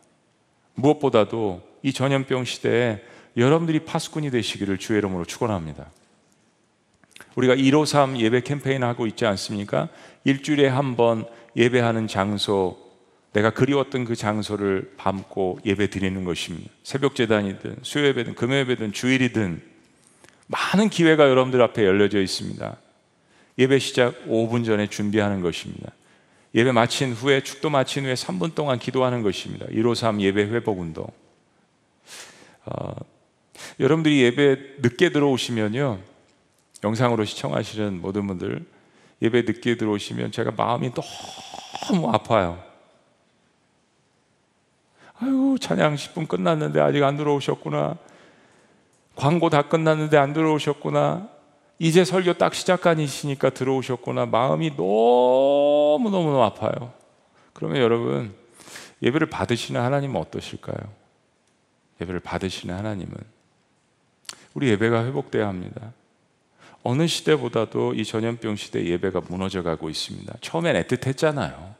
무엇보다도 0.75 1.61
이 1.83 1.93
전염병 1.93 2.45
시대에 2.45 3.01
여러분들이 3.37 3.79
파수꾼이 3.85 4.31
되시기를 4.31 4.77
주의 4.77 4.97
이름으로 4.97 5.25
축원합니다. 5.25 5.91
우리가 7.35 7.55
153 7.55 8.19
예배 8.19 8.41
캠페인 8.41 8.83
하고 8.83 9.05
있지 9.07 9.25
않습니까? 9.25 9.89
일주일에 10.23 10.67
한 10.67 10.95
번 10.95 11.25
예배하는 11.55 12.07
장소 12.07 12.77
내가 13.33 13.49
그리웠던 13.51 14.05
그 14.05 14.15
장소를 14.15 14.93
밟고 14.97 15.59
예배 15.65 15.89
드리는 15.89 16.23
것입니다. 16.23 16.69
새벽 16.83 17.15
재단이든 17.15 17.77
수요 17.83 18.05
예배든 18.07 18.35
금요 18.35 18.55
예배든 18.57 18.91
주일이든 18.91 19.61
많은 20.47 20.89
기회가 20.89 21.29
여러분들 21.29 21.61
앞에 21.61 21.85
열려져 21.85 22.21
있습니다. 22.21 22.77
예배 23.57 23.79
시작 23.79 24.25
5분 24.27 24.65
전에 24.65 24.87
준비하는 24.87 25.41
것입니다. 25.41 25.91
예배 26.53 26.73
마친 26.73 27.13
후에 27.13 27.41
축도 27.41 27.69
마친 27.69 28.03
후에 28.03 28.13
3분 28.15 28.53
동안 28.53 28.79
기도하는 28.79 29.21
것입니다. 29.21 29.65
153 29.67 30.19
예배 30.19 30.43
회복 30.43 30.79
운동. 30.79 31.07
어, 32.65 32.93
여러분들이 33.79 34.21
예배 34.23 34.57
늦게 34.81 35.11
들어오시면요. 35.11 35.99
영상으로 36.83 37.23
시청하시는 37.23 38.01
모든 38.01 38.27
분들 38.27 38.65
예배 39.21 39.43
늦게 39.43 39.77
들어오시면 39.77 40.31
제가 40.33 40.51
마음이 40.51 40.91
너무 40.93 42.09
아파요. 42.09 42.70
아유, 45.21 45.55
찬양 45.59 45.95
10분 45.95 46.27
끝났는데 46.27 46.79
아직 46.79 47.03
안 47.03 47.15
들어오셨구나. 47.15 47.95
광고 49.15 49.49
다 49.49 49.61
끝났는데 49.63 50.17
안 50.17 50.33
들어오셨구나. 50.33 51.29
이제 51.77 52.03
설교 52.03 52.33
딱 52.33 52.53
시작간이시니까 52.55 53.51
들어오셨구나. 53.51 54.25
마음이 54.25 54.71
너무너무 54.71 56.41
아파요. 56.41 56.93
그러면 57.53 57.81
여러분, 57.81 58.33
예배를 59.03 59.29
받으시는 59.29 59.79
하나님은 59.79 60.19
어떠실까요? 60.19 60.77
예배를 62.01 62.19
받으시는 62.19 62.75
하나님은 62.75 63.13
우리 64.53 64.69
예배가 64.69 65.05
회복돼야 65.05 65.47
합니다. 65.47 65.93
어느 66.83 67.05
시대보다도 67.05 67.93
이 67.93 68.03
전염병 68.03 68.55
시대 68.55 68.83
예배가 68.83 69.21
무너져 69.29 69.61
가고 69.61 69.89
있습니다. 69.89 70.33
처음엔 70.41 70.81
애틋했잖아요. 70.83 71.75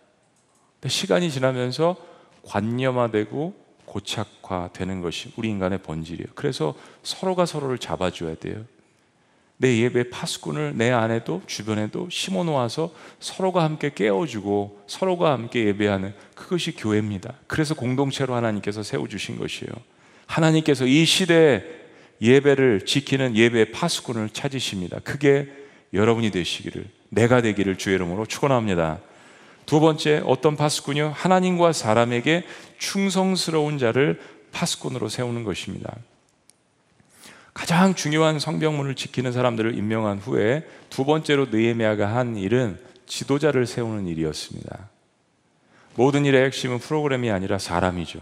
시간이 0.87 1.31
지나면서 1.31 2.10
관념화되고 2.43 3.53
고착화되는 3.85 5.01
것이 5.01 5.33
우리 5.35 5.49
인간의 5.49 5.79
본질이에요. 5.79 6.29
그래서 6.35 6.75
서로가 7.03 7.45
서로를 7.45 7.77
잡아줘야 7.77 8.35
돼요. 8.35 8.63
내 9.57 9.77
예배 9.77 10.09
파수꾼을 10.09 10.73
내 10.75 10.89
안에도 10.89 11.43
주변에도 11.45 12.07
심어 12.09 12.43
놓아서 12.43 12.91
서로가 13.19 13.63
함께 13.63 13.91
깨워주고 13.93 14.81
서로가 14.87 15.33
함께 15.33 15.65
예배하는 15.65 16.15
그것이 16.33 16.75
교회입니다. 16.75 17.35
그래서 17.45 17.75
공동체로 17.75 18.33
하나님께서 18.33 18.81
세워주신 18.81 19.37
것이에요. 19.37 19.71
하나님께서 20.25 20.87
이 20.87 21.05
시대에 21.05 21.63
예배를 22.21 22.85
지키는 22.85 23.35
예배 23.35 23.71
파수꾼을 23.71 24.29
찾으십니다. 24.29 24.99
그게 25.03 25.51
여러분이 25.93 26.31
되시기를 26.31 26.85
내가 27.09 27.41
되기를 27.41 27.77
주의 27.77 27.95
이름으로 27.95 28.25
축원합니다. 28.25 28.99
두 29.65 29.79
번째 29.79 30.21
어떤 30.25 30.55
파수꾼이요? 30.55 31.13
하나님과 31.15 31.73
사람에게 31.73 32.43
충성스러운 32.77 33.77
자를 33.77 34.19
파수꾼으로 34.51 35.09
세우는 35.09 35.43
것입니다. 35.43 35.95
가장 37.53 37.95
중요한 37.95 38.39
성병문을 38.39 38.95
지키는 38.95 39.31
사람들을 39.31 39.77
임명한 39.77 40.19
후에 40.19 40.67
두 40.89 41.05
번째로 41.05 41.47
느헤미야가 41.47 42.07
한 42.15 42.37
일은 42.37 42.79
지도자를 43.05 43.65
세우는 43.65 44.07
일이었습니다. 44.07 44.89
모든 45.95 46.25
일의 46.25 46.45
핵심은 46.45 46.79
프로그램이 46.79 47.29
아니라 47.29 47.57
사람이죠. 47.57 48.19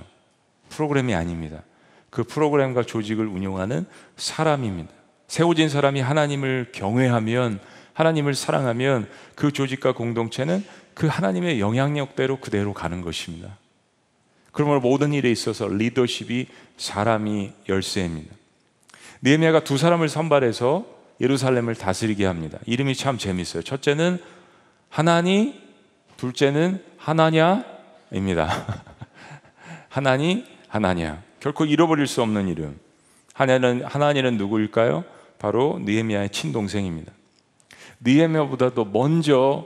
프로그램이 0.70 1.14
아닙니다. 1.14 1.62
그 2.10 2.24
프로그램과 2.24 2.84
조직을 2.84 3.28
운영하는 3.28 3.86
사람입니다. 4.18 4.92
세워진 5.28 5.70
사람이 5.70 6.02
하나님을 6.02 6.72
경외하면 6.74 7.60
하나님을 8.00 8.34
사랑하면 8.34 9.10
그 9.36 9.52
조직과 9.52 9.92
공동체는 9.92 10.64
그 10.94 11.08
하나님의 11.08 11.60
영향력대로 11.60 12.40
그대로 12.40 12.74
가는 12.74 13.02
것입니다. 13.02 13.58
그러므로 14.54 14.80
모든 14.80 15.12
일에 15.12 15.30
있어서 15.30 15.68
리더십이 15.68 16.48
사람이 16.78 17.52
열쇠입니다. 17.68 18.34
느헤미야가 19.22 19.66
두 19.66 19.78
사람을 19.78 20.08
선발해서 20.08 20.86
예루살렘을 21.20 21.76
다스리게 21.76 22.26
합니다. 22.26 22.58
이름이 22.66 22.96
참 22.96 23.18
재밌어요. 23.18 23.64
첫째는 23.64 24.20
하나니, 24.88 25.62
둘째는 26.16 26.82
하나냐입니다. 26.96 27.66
하나니, 29.90 30.46
하나냐. 30.70 31.22
결코 31.42 31.66
잃어버릴 31.66 32.08
수 32.08 32.22
없는 32.22 32.48
이름. 32.48 32.80
하나는 33.34 33.84
하나니는 33.84 34.38
누구일까요? 34.38 35.04
바로 35.38 35.80
느헤미야의 35.84 36.30
친동생입니다. 36.30 37.19
느헤미야보다도 38.02 38.86
먼저 38.86 39.66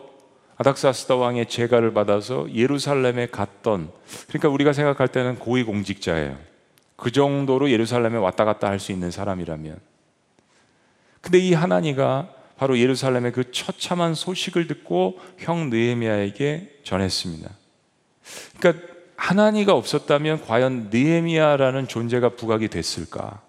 아닥사스다 0.58 1.16
왕의 1.16 1.48
제가를 1.50 1.94
받아서 1.94 2.48
예루살렘에 2.54 3.28
갔던 3.28 3.92
그러니까 4.28 4.50
우리가 4.50 4.74
생각할 4.74 5.08
때는 5.08 5.40
고위 5.40 5.64
공직자예요. 5.64 6.38
그 6.96 7.12
정도로 7.12 7.72
예루살렘에 7.72 8.18
왔다 8.18 8.46
갔다 8.46 8.68
할 8.68 8.80
수 8.80 8.92
있는 8.92 9.12
사람이라면. 9.12 9.80
근데 11.22 11.40
이 11.40 11.54
하나니가 11.54 12.30
바로 12.58 12.78
예루살렘의 12.78 13.32
그 13.32 13.52
처참한 13.52 14.14
소식을 14.14 14.68
듣고 14.68 15.20
형 15.40 15.70
느헤미야에게 15.70 16.82
전했습니다. 16.84 17.50
그러니까 18.60 18.88
하나니가 19.16 19.74
없었다면 19.74 20.46
과연 20.46 20.90
느헤미야라는 20.92 21.88
존재가 21.88 22.30
부각이 22.30 22.68
됐을까? 22.68 23.42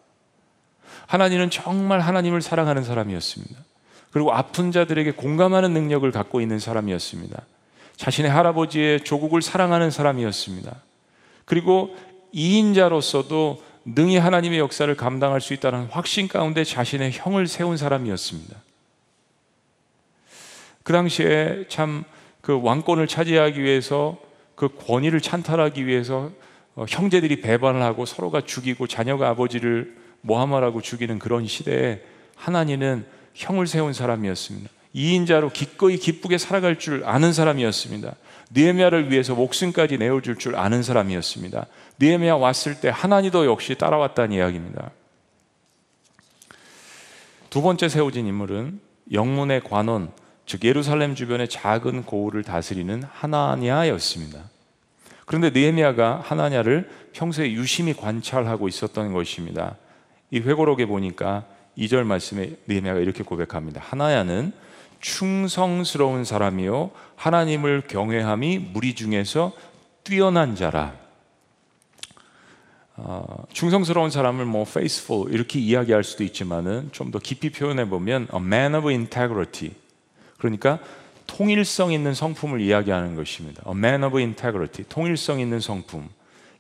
하나님은 1.07 1.51
정말 1.51 2.01
하나님을 2.01 2.43
사랑하는 2.43 2.83
사람이었습니다. 2.85 3.61
그리고 4.15 4.33
아픈 4.33 4.73
자들에게 4.73 5.11
공감하는 5.11 5.75
능력을 5.75 6.11
갖고 6.13 6.41
있는 6.41 6.59
사람이었습니다. 6.59 7.43
자신의 7.97 8.31
할아버지의 8.31 9.05
조국을 9.05 9.43
사랑하는 9.43 9.91
사람이었습니다. 9.91 10.75
그리고 11.45 11.95
이인자로서도 12.33 13.63
능히 13.85 14.17
하나님의 14.17 14.59
역사를 14.61 14.93
감당할 14.97 15.43
수 15.43 15.53
있다는 15.53 15.87
확신 15.91 16.29
가운데 16.29 16.65
자신의 16.65 17.11
형을 17.13 17.47
세운 17.47 17.77
사람이었습니다. 17.77 18.57
그 20.83 20.93
당시에 20.95 21.67
참 21.69 22.05
그 22.45 22.61
왕권을 22.63 23.07
차지하기 23.07 23.63
위해서 23.63 24.19
그 24.55 24.69
권위를 24.69 25.23
찬탈하기 25.23 25.87
위해서 25.87 26.31
어, 26.75 26.85
형제들이 26.87 27.41
배반을 27.41 27.81
하고 27.81 28.05
서로가 28.05 28.43
죽이고 28.43 28.87
자녀가 28.87 29.31
아버지를 29.31 29.97
모함하라고 30.21 30.83
죽이는 30.83 31.19
그런 31.19 31.47
시대에 31.47 32.03
하나님은 32.37 33.07
형을 33.35 33.67
세운 33.67 33.93
사람이었습니다. 33.93 34.71
이인자로 34.93 35.51
기꺼이 35.51 35.99
기쁘게 35.99 36.39
살아갈 36.39 36.79
줄 36.79 37.05
아는 37.05 37.33
사람이었습니다. 37.33 38.15
느헤미야를 38.55 39.11
위해서 39.11 39.35
목숨까지 39.35 39.99
내어줄 39.99 40.37
줄 40.37 40.55
아는 40.57 40.83
사람이었습니다. 40.83 41.67
느헤미야 41.99 42.37
왔을 42.37 42.81
때 42.81 42.91
하나님도 42.93 43.47
역시 43.47 43.75
따라왔다는 43.75 44.37
이야기입니다. 44.37 44.91
두 47.51 47.61
번째 47.61 47.89
세워진 47.89 48.27
인물은 48.27 48.81
영문의 49.13 49.63
관원, 49.63 50.13
즉 50.47 50.65
예루살렘 50.65 51.15
주변의 51.15 51.49
작은 51.49 52.05
고을을 52.05 52.45
다스리는 52.45 53.03
하나냐였습니다. 53.03 54.43
그런데 55.27 55.51
느헤미야가 55.51 56.21
하나냐를 56.25 56.91
평소에 57.13 57.53
유심히 57.53 57.95
관찰하고 57.95 58.69
있었던 58.69 59.13
것입니다. 59.13 59.77
이 60.31 60.39
회고록에 60.41 60.87
보니까 60.87 61.47
2절 61.79 62.05
말씀에 62.05 62.57
느헤미야가 62.67 63.01
이렇게 63.01 63.23
고백합니다. 63.23 63.81
하나야는 63.85 64.53
충성스러운 65.01 66.25
사람이요 66.25 66.91
하나님을 67.17 67.83
경외함이 67.89 68.59
무리 68.73 68.95
중에서 68.95 69.53
뛰어난 70.03 70.57
자라. 70.57 70.95
어, 72.97 73.45
충성스러운 73.53 74.11
사람을 74.11 74.45
뭐 74.45 74.63
faithful 74.63 75.33
이렇게 75.33 75.59
이야기할 75.59 76.05
수도 76.05 76.23
있지만은 76.23 76.91
좀 76.93 77.11
더 77.11 77.19
깊이 77.19 77.51
표현해 77.51 77.89
보면 77.89 78.29
a 78.33 78.41
man 78.41 78.75
of 78.75 78.89
integrity. 78.89 79.75
그러니까 80.39 80.79
통일성 81.27 81.93
있는 81.93 82.15
성품을 82.15 82.61
이야기하는 82.61 83.17
것입니다. 83.17 83.63
A 83.67 83.73
man 83.73 84.05
of 84.05 84.17
integrity. 84.19 84.85
통일성 84.89 85.41
있는 85.41 85.59
성품. 85.59 86.09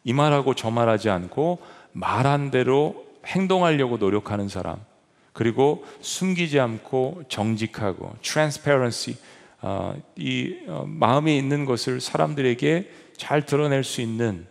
이 0.04 0.12
말하고 0.12 0.54
저 0.54 0.70
말하지 0.70 1.08
않고 1.08 1.60
말한 1.92 2.50
대로 2.50 3.06
행동하려고 3.26 3.96
노력하는 3.98 4.48
사람. 4.48 4.78
그리고 5.34 5.84
숨기지 6.00 6.58
않고 6.58 7.24
정직하고 7.28 8.14
transparency 8.22 9.18
어, 9.60 9.94
이 10.16 10.56
어, 10.68 10.84
마음에 10.86 11.36
있는 11.36 11.64
것을 11.64 12.00
사람들에게 12.00 12.90
잘 13.16 13.44
드러낼 13.44 13.84
수 13.84 14.00
있는 14.00 14.46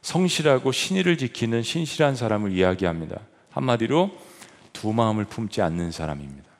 성실하고 0.00 0.72
신의를 0.72 1.18
지키는 1.18 1.62
신실한 1.62 2.16
사람을 2.16 2.52
이야기합니다. 2.52 3.20
한마디로 3.50 4.10
두 4.72 4.92
마음을 4.92 5.24
품지 5.24 5.60
않는 5.60 5.90
사람입니다. 5.90 6.50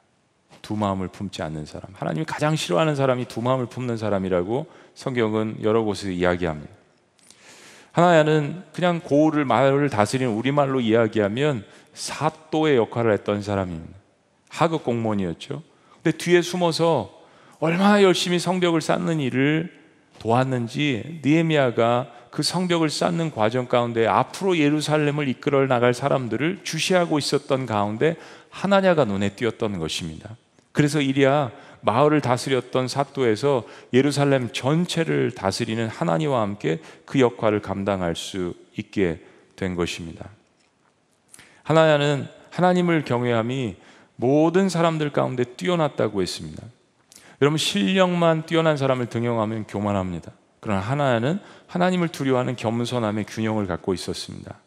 두 0.61 0.77
마음을 0.77 1.09
품지 1.09 1.43
않는 1.43 1.67
사람. 1.67 1.91
하나님이 1.95 2.25
가장 2.25 2.57
싫어하는 2.57 2.95
사람이 2.97 3.27
두 3.27 3.43
마음을 3.43 3.67
품는 3.67 3.97
사람이라고 3.97 4.67
성경은 4.95 5.59
여러 5.63 5.83
곳에서 5.83 6.11
이야기합니다. 6.11 6.73
하나야는 7.93 8.63
그냥 8.73 9.01
고을을 9.01 9.45
마을을 9.45 9.91
다스리는 9.91 10.33
우리말로 10.33 10.81
이야기하면 10.81 11.65
사또의 11.95 12.77
역할을 12.77 13.13
했던 13.13 13.43
사람입니다. 13.43 13.95
하급 14.49 14.85
공무원이었죠. 14.85 15.63
근데 16.03 16.17
뒤에 16.17 16.43
숨어서 16.43 17.23
얼마나 17.59 18.03
열심히 18.03 18.39
성벽을 18.39 18.81
쌓는 18.81 19.21
일을 19.21 19.73
도왔는지 20.19 21.21
니에미아가 21.25 22.13
그 22.31 22.43
성벽을 22.43 22.89
쌓는 22.91 23.31
과정 23.31 23.67
가운데 23.67 24.07
앞으로 24.07 24.57
예루살렘을 24.57 25.29
이끌어 25.29 25.67
나갈 25.67 25.93
사람들을 25.93 26.61
주시하고 26.65 27.19
있었던 27.19 27.67
가운데 27.67 28.17
하나냐가 28.49 29.05
눈에 29.05 29.31
띄었던 29.31 29.79
것입니다. 29.79 30.37
그래서 30.73 31.01
이리야 31.01 31.53
마을을 31.83 32.21
다스렸던 32.21 32.89
사도에서 32.89 33.65
예루살렘 33.93 34.51
전체를 34.53 35.33
다스리는 35.33 35.89
하나님과 35.89 36.41
함께 36.41 36.81
그 37.05 37.21
역할을 37.21 37.61
감당할 37.61 38.17
수 38.17 38.55
있게 38.77 39.21
된 39.57 39.75
것입니다. 39.75 40.31
하나야는 41.63 42.29
하나님을 42.51 43.05
경외함이 43.05 43.77
모든 44.17 44.69
사람들 44.69 45.13
가운데 45.13 45.45
뛰어났다고 45.45 46.23
했습니다. 46.23 46.63
여러분 47.41 47.59
실력만 47.59 48.47
뛰어난 48.47 48.77
사람을 48.77 49.07
등용하면 49.07 49.67
교만합니다. 49.67 50.33
그러나 50.61 50.81
하나야는 50.81 51.41
하나님을 51.67 52.09
두려워하는 52.09 52.55
겸손함의 52.55 53.25
균형을 53.25 53.67
갖고 53.67 53.95
있었습니다. 53.95 54.59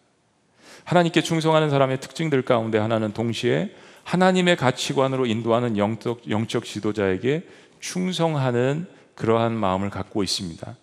하나님께 0.84 1.21
충성하는 1.21 1.69
사람의 1.69 1.99
특징들 2.01 2.41
가운데 2.41 2.77
하나는 2.77 3.13
동시에 3.13 3.73
하나님의 4.03 4.55
가치관으로 4.58 5.25
인도하는 5.25 5.77
영적, 5.77 6.29
영적 6.29 6.65
지도자에게 6.65 7.47
충성하는 7.79 8.88
그러한 9.15 9.53
마음을 9.53 9.89
갖고 9.89 10.21
있습니다. 10.21 10.75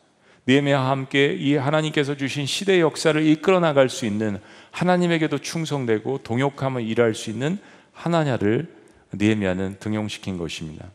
느헤미야와 0.47 0.91
함께 0.91 1.37
이 1.39 1.55
하나님께서 1.55 2.17
주신 2.17 2.47
시대 2.47 2.81
역사를 2.81 3.21
이끌어 3.25 3.61
나갈 3.61 3.89
수 3.89 4.07
있는 4.07 4.41
하나님에게도 4.73 5.39
충성되고 5.39 6.19
동역하며 6.25 6.81
일할 6.81 7.15
수 7.15 7.31
있는 7.31 7.59
하나냐를 7.93 8.75
느헤미야는 9.13 9.77
등용시킨 9.79 10.39
것입니다. 10.39 10.87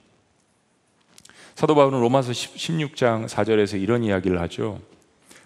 사도 1.55 1.75
바울은 1.75 2.01
로마서 2.01 2.33
16장 2.33 3.27
4절에서 3.27 3.81
이런 3.81 4.03
이야기를 4.03 4.39
하죠. 4.41 4.79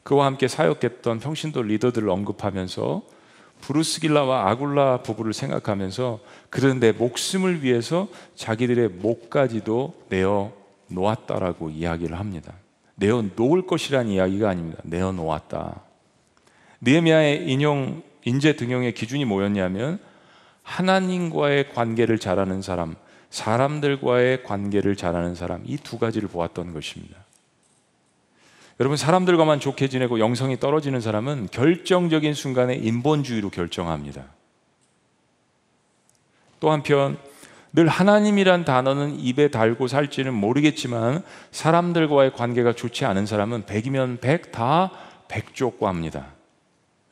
그와 0.03 0.25
함께 0.25 0.47
사역했던 0.47 1.19
평신도 1.19 1.61
리더들을 1.61 2.09
언급하면서 2.09 3.03
브루스길라와 3.61 4.49
아굴라 4.49 5.03
부부를 5.03 5.33
생각하면서 5.33 6.19
그런 6.49 6.79
내 6.79 6.91
목숨을 6.91 7.63
위해서 7.63 8.07
자기들의 8.35 8.89
목까지도 8.89 9.93
내어 10.09 10.51
놓았다라고 10.87 11.69
이야기를 11.69 12.19
합니다. 12.19 12.53
내어 13.01 13.23
놓을 13.35 13.65
것이란 13.65 14.07
이야기가 14.07 14.47
아닙니다. 14.49 14.79
내어 14.83 15.11
놓았다. 15.11 15.81
느헤미야의 16.81 17.49
인용 17.49 18.03
인재 18.23 18.55
등용의 18.55 18.93
기준이 18.93 19.25
뭐였냐면 19.25 19.99
하나님과의 20.61 21.73
관계를 21.73 22.19
잘하는 22.19 22.61
사람, 22.61 22.95
사람들과의 23.31 24.43
관계를 24.43 24.95
잘하는 24.95 25.33
사람 25.33 25.63
이 25.65 25.77
두 25.77 25.97
가지를 25.97 26.29
보았던 26.29 26.73
것입니다. 26.73 27.17
여러분 28.79 28.97
사람들과만 28.97 29.59
좋게 29.59 29.89
지내고 29.89 30.19
영성이 30.19 30.59
떨어지는 30.59 31.01
사람은 31.01 31.49
결정적인 31.51 32.33
순간에 32.35 32.75
인본주의로 32.75 33.49
결정합니다. 33.49 34.25
또 36.59 36.69
한편 36.71 37.17
늘 37.73 37.87
하나님이란 37.87 38.65
단어는 38.65 39.19
입에 39.19 39.47
달고 39.49 39.87
살지는 39.87 40.33
모르겠지만 40.33 41.23
사람들과의 41.51 42.33
관계가 42.33 42.73
좋지 42.73 43.05
않은 43.05 43.25
사람은 43.25 43.65
백이면 43.65 44.19
백 44.19 44.51
다 44.51 44.91
백족과입니다. 45.29 46.25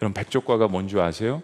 여러분 0.02 0.14
백족과가 0.14 0.68
뭔지 0.68 1.00
아세요? 1.00 1.42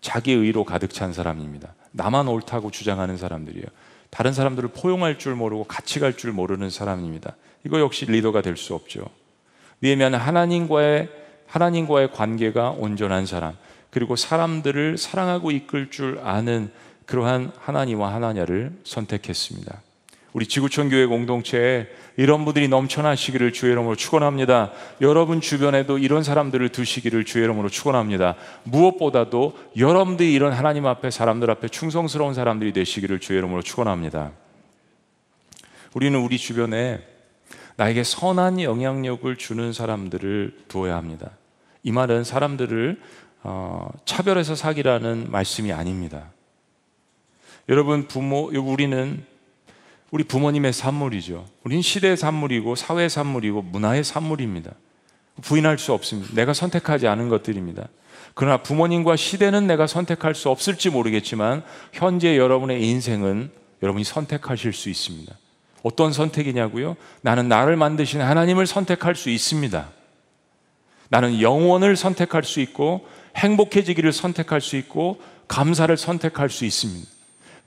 자기 0.00 0.32
의로 0.32 0.64
가득 0.64 0.92
찬 0.94 1.12
사람입니다. 1.12 1.74
나만 1.92 2.28
옳다고 2.28 2.70
주장하는 2.70 3.18
사람들이에요. 3.18 3.66
다른 4.08 4.32
사람들을 4.32 4.70
포용할 4.70 5.18
줄 5.18 5.34
모르고 5.34 5.64
같이 5.64 6.00
갈 6.00 6.16
줄 6.16 6.32
모르는 6.32 6.70
사람입니다. 6.70 7.36
이거 7.64 7.80
역시 7.80 8.06
리더가 8.06 8.40
될 8.40 8.56
수 8.56 8.74
없죠. 8.74 9.04
니에미야는 9.82 10.18
하나님과의 10.18 11.10
하나님과의 11.46 12.12
관계가 12.12 12.70
온전한 12.70 13.26
사람, 13.26 13.54
그리고 13.90 14.16
사람들을 14.16 14.96
사랑하고 14.98 15.50
이끌 15.50 15.90
줄 15.90 16.18
아는 16.22 16.70
그러한 17.06 17.52
하나님과 17.58 18.12
하나냐를 18.12 18.72
선택했습니다. 18.84 19.82
우리 20.32 20.46
지구촌 20.46 20.90
교회 20.90 21.06
공동체에 21.06 21.86
이런 22.18 22.44
분들이 22.44 22.68
넘쳐나시기를 22.68 23.54
주의 23.54 23.72
이름으로 23.72 23.96
축원합니다. 23.96 24.70
여러분 25.00 25.40
주변에도 25.40 25.96
이런 25.96 26.22
사람들을 26.22 26.68
두시기를 26.68 27.24
주의 27.24 27.44
이름으로 27.44 27.70
축원합니다. 27.70 28.34
무엇보다도 28.64 29.56
여러분들이 29.78 30.34
이런 30.34 30.52
하나님 30.52 30.84
앞에 30.84 31.10
사람들 31.10 31.50
앞에 31.50 31.68
충성스러운 31.68 32.34
사람들이 32.34 32.74
되시기를 32.74 33.18
주의 33.18 33.38
이름으로 33.38 33.62
축원합니다. 33.62 34.32
우리는 35.94 36.18
우리 36.18 36.36
주변에 36.36 37.00
나에게 37.76 38.04
선한 38.04 38.60
영향력을 38.60 39.34
주는 39.36 39.72
사람들을 39.72 40.64
두어야 40.68 40.96
합니다. 40.96 41.30
이 41.82 41.92
말은 41.92 42.24
사람들을 42.24 43.00
어, 43.42 43.88
차별해서 44.04 44.54
사기라는 44.54 45.30
말씀이 45.30 45.72
아닙니다. 45.72 46.30
여러분 47.68 48.06
부모 48.06 48.50
우리는 48.54 49.24
우리 50.12 50.22
부모님의 50.22 50.72
산물이죠. 50.72 51.44
우리는 51.64 51.82
시대의 51.82 52.16
산물이고 52.16 52.76
사회의 52.76 53.10
산물이고 53.10 53.62
문화의 53.62 54.04
산물입니다. 54.04 54.72
부인할 55.42 55.78
수 55.78 55.92
없습니다. 55.92 56.32
내가 56.34 56.52
선택하지 56.52 57.08
않은 57.08 57.28
것들입니다. 57.28 57.88
그러나 58.34 58.62
부모님과 58.62 59.16
시대는 59.16 59.66
내가 59.66 59.86
선택할 59.86 60.34
수 60.34 60.48
없을지 60.48 60.90
모르겠지만 60.90 61.64
현재 61.92 62.36
여러분의 62.36 62.86
인생은 62.86 63.50
여러분이 63.82 64.04
선택하실 64.04 64.72
수 64.72 64.88
있습니다. 64.88 65.34
어떤 65.82 66.12
선택이냐고요? 66.12 66.96
나는 67.20 67.48
나를 67.48 67.76
만드신 67.76 68.20
하나님을 68.20 68.66
선택할 68.66 69.16
수 69.16 69.28
있습니다. 69.30 69.88
나는 71.08 71.40
영원을 71.40 71.96
선택할 71.96 72.44
수 72.44 72.60
있고 72.60 73.06
행복해지기를 73.36 74.12
선택할 74.12 74.60
수 74.60 74.76
있고 74.76 75.20
감사를 75.48 75.94
선택할 75.96 76.48
수 76.48 76.64
있습니다. 76.64 77.15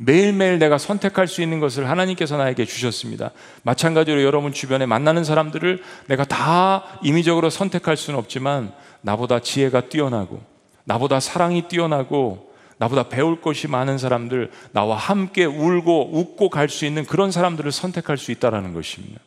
매일매일 0.02 0.60
내가 0.60 0.78
선택할 0.78 1.28
수 1.28 1.42
있는 1.42 1.60
것을 1.60 1.90
하나님께서 1.90 2.38
나에게 2.38 2.64
주셨습니다. 2.64 3.32
마찬가지로 3.64 4.24
여러분 4.24 4.54
주변에 4.54 4.86
만나는 4.86 5.26
사람들을 5.26 5.84
내가 6.08 6.24
다 6.24 6.86
임의적으로 7.04 7.50
선택할 7.50 7.98
수는 7.98 8.18
없지만 8.18 8.72
나보다 9.02 9.42
지혜가 9.42 9.90
뛰어나고 9.90 10.42
나보다 10.86 11.20
사랑이 11.20 11.68
뛰어나고 11.68 12.54
나보다 12.78 13.10
배울 13.10 13.42
것이 13.42 13.68
많은 13.68 13.98
사람들 13.98 14.52
나와 14.72 14.96
함께 14.96 15.44
울고 15.44 16.12
웃고 16.14 16.50
갈 16.50 16.70
수 16.70 16.86
있는 16.86 17.06
그런 17.06 17.30
사람들을 17.30 17.70
선택할 17.70 18.18
수 18.18 18.32
있다라는 18.32 18.74
것입니다. 18.74 19.20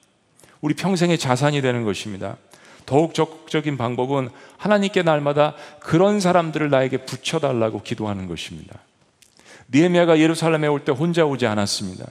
우리 0.63 0.73
평생의 0.73 1.19
자산이 1.19 1.61
되는 1.61 1.85
것입니다. 1.85 2.39
더욱 2.87 3.13
적극적인 3.13 3.77
방법은 3.77 4.31
하나님께 4.57 5.03
날마다 5.03 5.55
그런 5.81 6.19
사람들을 6.19 6.71
나에게 6.71 7.05
붙여달라고 7.05 7.83
기도하는 7.83 8.27
것입니다. 8.27 8.79
니에미아가 9.73 10.19
예루살렘에 10.19 10.69
올 10.69 10.85
때 10.85 10.93
혼자 10.93 11.25
오지 11.25 11.47
않았습니다. 11.47 12.07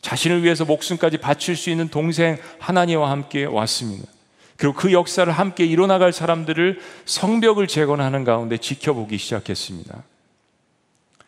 자신을 0.00 0.42
위해서 0.42 0.64
목숨까지 0.64 1.18
바칠 1.18 1.56
수 1.56 1.70
있는 1.70 1.88
동생 1.88 2.38
하나님과 2.58 3.10
함께 3.10 3.44
왔습니다. 3.44 4.08
그리고 4.56 4.74
그 4.74 4.92
역사를 4.92 5.30
함께 5.30 5.66
이뤄나갈 5.66 6.12
사람들을 6.12 6.80
성벽을 7.04 7.66
재건하는 7.66 8.24
가운데 8.24 8.56
지켜보기 8.56 9.18
시작했습니다. 9.18 10.02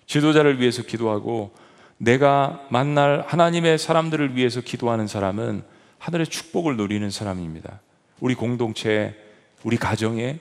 지도자를 0.06 0.60
위해서 0.60 0.82
기도하고 0.82 1.52
내가 1.98 2.64
만날 2.70 3.24
하나님의 3.26 3.78
사람들을 3.78 4.36
위해서 4.36 4.60
기도하는 4.60 5.06
사람은 5.06 5.62
하늘의 5.98 6.28
축복을 6.28 6.76
누리는 6.76 7.10
사람입니다. 7.10 7.80
우리 8.20 8.34
공동체, 8.34 9.14
우리 9.64 9.76
가정에, 9.76 10.38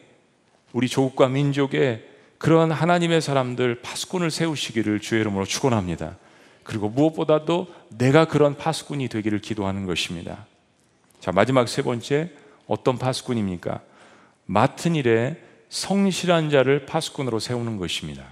우리 0.71 0.88
조국과 0.88 1.28
민족에 1.28 2.08
그런 2.38 2.71
하나님의 2.71 3.21
사람들 3.21 3.82
파수꾼을 3.82 4.32
세우시기를 4.32 5.00
주의 5.00 5.21
이름으로 5.21 5.45
축원합니다. 5.45 6.17
그리고 6.63 6.89
무엇보다도 6.89 7.67
내가 7.89 8.26
그런 8.26 8.56
파수꾼이 8.58 9.08
되기를 9.08 9.39
기도하는 9.39 9.86
것입니다. 9.86 10.45
자, 11.19 11.32
마지막 11.32 11.67
세 11.67 11.82
번째 11.82 12.30
어떤 12.67 12.97
파수꾼입니까? 12.97 13.82
맡은 14.45 14.95
일에 14.95 15.41
성실한 15.69 16.50
자를 16.50 16.86
파수꾼으로 16.86 17.39
세우는 17.39 17.78
것입니다. 17.78 18.23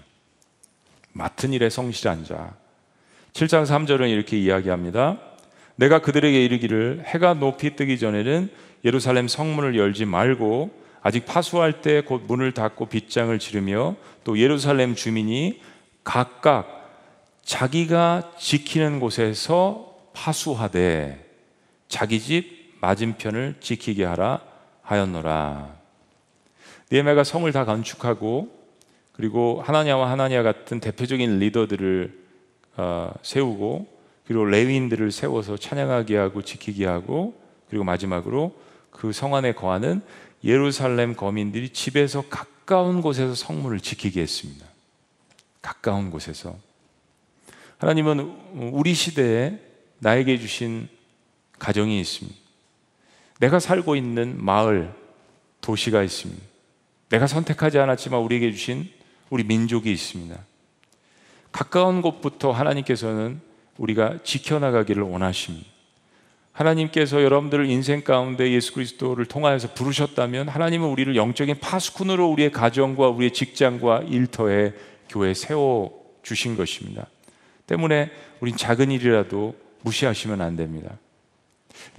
맡은 1.13 1.53
일에 1.53 1.69
성실한 1.69 2.25
자. 2.25 2.53
7장 3.33 3.65
3절은 3.65 4.09
이렇게 4.09 4.37
이야기합니다. 4.37 5.19
내가 5.75 5.99
그들에게 5.99 6.43
이르기를 6.43 7.03
해가 7.05 7.33
높이 7.33 7.75
뜨기 7.75 7.99
전에는 7.99 8.49
예루살렘 8.85 9.27
성문을 9.27 9.77
열지 9.77 10.05
말고 10.05 10.84
아직 11.05 11.27
파수할 11.27 11.81
때 11.81 12.01
곧 12.01 12.23
문을 12.27 12.51
닫고 12.53 12.87
빗장을 12.87 13.37
지르며 13.37 13.95
또 14.23 14.39
예루살렘 14.39 14.95
주민이 14.95 15.61
각각 16.03 16.89
자기가 17.43 18.31
지키는 18.39 18.99
곳에서 18.99 19.95
파수하되 20.13 21.23
자기 21.87 22.19
집 22.19 22.73
맞은편을 22.81 23.57
지키게 23.59 24.03
하라 24.03 24.41
하였노라. 24.81 25.75
니에메가 26.91 27.23
성을 27.23 27.51
다 27.51 27.65
건축하고 27.65 28.49
그리고 29.11 29.61
하나냐와 29.63 30.09
하나냐 30.09 30.41
같은 30.41 30.79
대표적인 30.79 31.37
리더들을 31.37 32.19
어, 32.77 33.13
세우고 33.21 33.85
그리고 34.25 34.43
레위인들을 34.45 35.11
세워서 35.11 35.57
찬양하게 35.57 36.17
하고 36.17 36.41
지키게 36.41 36.87
하고 36.87 37.39
그리고 37.69 37.83
마지막으로 37.83 38.55
그 38.89 39.11
성 39.11 39.35
안에 39.35 39.53
거하는 39.53 40.01
예루살렘 40.45 41.15
거민들이 41.15 41.69
집에서 41.69 42.23
가까운 42.29 43.01
곳에서 43.01 43.33
성문을 43.33 43.79
지키게 43.79 44.21
했습니다. 44.21 44.65
가까운 45.61 46.11
곳에서. 46.11 46.55
하나님은 47.79 48.71
우리 48.71 48.93
시대에 48.93 49.59
나에게 49.99 50.37
주신 50.37 50.87
가정이 51.57 51.99
있습니다. 51.99 52.37
내가 53.39 53.59
살고 53.59 53.95
있는 53.95 54.43
마을, 54.43 54.93
도시가 55.61 56.03
있습니다. 56.03 56.41
내가 57.09 57.27
선택하지 57.27 57.79
않았지만 57.79 58.21
우리에게 58.21 58.51
주신 58.51 58.89
우리 59.29 59.43
민족이 59.43 59.91
있습니다. 59.91 60.37
가까운 61.51 62.01
곳부터 62.01 62.51
하나님께서는 62.51 63.41
우리가 63.77 64.19
지켜나가기를 64.23 65.03
원하십니다. 65.03 65.74
하나님께서 66.55 67.21
여러분들을 67.21 67.69
인생 67.69 68.01
가운데 68.01 68.49
예수 68.51 68.73
그리스도를 68.73 69.25
통하여서 69.25 69.73
부르셨다면 69.73 70.47
하나님은 70.47 70.87
우리를 70.87 71.15
영적인 71.15 71.59
파수꾼으로 71.59 72.29
우리의 72.29 72.51
가정과 72.51 73.09
우리의 73.09 73.31
직장과 73.31 74.03
일터에 74.07 74.73
교회에 75.09 75.33
세워 75.33 75.91
주신 76.23 76.55
것입니다. 76.55 77.07
때문에 77.67 78.09
우린 78.39 78.55
작은 78.55 78.89
일이라도 78.89 79.55
무시하시면 79.81 80.39
안 80.41 80.55
됩니다. 80.55 80.97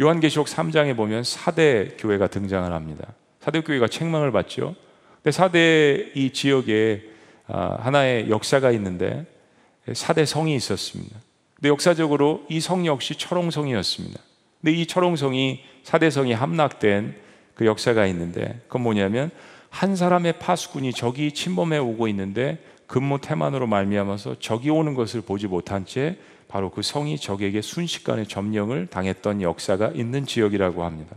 요한계시록 0.01 0.47
3장에 0.47 0.97
보면 0.97 1.23
사대 1.23 1.89
교회가 1.99 2.29
등장을 2.29 2.73
합니다. 2.73 3.13
사대 3.41 3.61
교회가 3.61 3.89
책망을 3.89 4.33
받죠. 4.33 4.75
근데 5.17 5.33
사대 5.33 6.11
이 6.15 6.31
지역에 6.33 7.03
아, 7.47 7.77
하나의 7.81 8.31
역사가 8.31 8.71
있는데 8.73 9.27
사대 9.93 10.25
성이 10.25 10.57
있었습니다. 10.57 11.15
근데 11.57 11.69
역사적으로 11.69 12.45
이 12.49 12.59
성 12.61 12.87
역시 12.87 13.15
철옹성이었습니다. 13.17 14.26
근데 14.67 14.81
이 14.81 14.87
철옹성이 14.87 15.61
사대성이 15.85 16.33
함락된 16.33 17.15
그 17.55 17.67
역사가 17.67 18.05
있는데 18.07 18.61
그건 18.67 18.83
뭐냐면 18.83 19.31
한 19.71 19.95
사람의 19.95 20.41
파수꾼이 20.41 20.93
적이 20.93 21.31
침범해 21.31 21.79
오고 21.79 22.09
있는데 22.09 22.59
근무 22.89 23.21
태만으로 23.21 23.69
말미암아서 23.69 24.41
적이 24.41 24.71
오는 24.71 24.95
것을 24.95 25.21
보지 25.21 25.47
못한 25.47 25.87
채 25.87 26.17
바로 26.49 26.73
그 26.73 26.83
성이 26.83 27.17
적에게 27.17 27.63
순식간에 27.63 28.25
점령을 28.25 28.89
당했던 28.89 29.41
역사가 29.41 29.93
있는 29.95 30.27
지역이라고 30.27 30.83
합니다. 30.83 31.15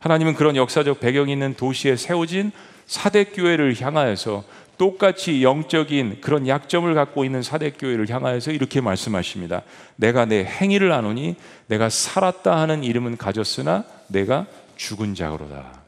하나님은 0.00 0.32
그런 0.32 0.56
역사적 0.56 0.98
배경이 0.98 1.32
있는 1.32 1.52
도시에 1.52 1.96
세워진 1.96 2.50
사대 2.86 3.24
교회를 3.24 3.78
향하여서 3.78 4.42
똑같이 4.78 5.42
영적인 5.42 6.20
그런 6.20 6.46
약점을 6.46 6.92
갖고 6.94 7.24
있는 7.24 7.42
사대교회를 7.42 8.08
향하여서 8.08 8.52
이렇게 8.52 8.80
말씀하십니다. 8.80 9.62
내가 9.96 10.24
내 10.24 10.44
행위를 10.44 10.92
아노니 10.92 11.36
내가 11.66 11.88
살았다 11.88 12.56
하는 12.56 12.84
이름은 12.84 13.16
가졌으나 13.16 13.84
내가 14.08 14.46
죽은 14.76 15.14
자로다. 15.14 15.82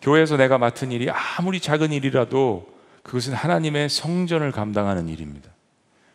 교회에서 0.00 0.36
내가 0.36 0.58
맡은 0.58 0.90
일이 0.92 1.08
아무리 1.10 1.60
작은 1.60 1.92
일이라도 1.92 2.72
그것은 3.02 3.34
하나님의 3.34 3.88
성전을 3.88 4.52
감당하는 4.52 5.08
일입니다. 5.08 5.50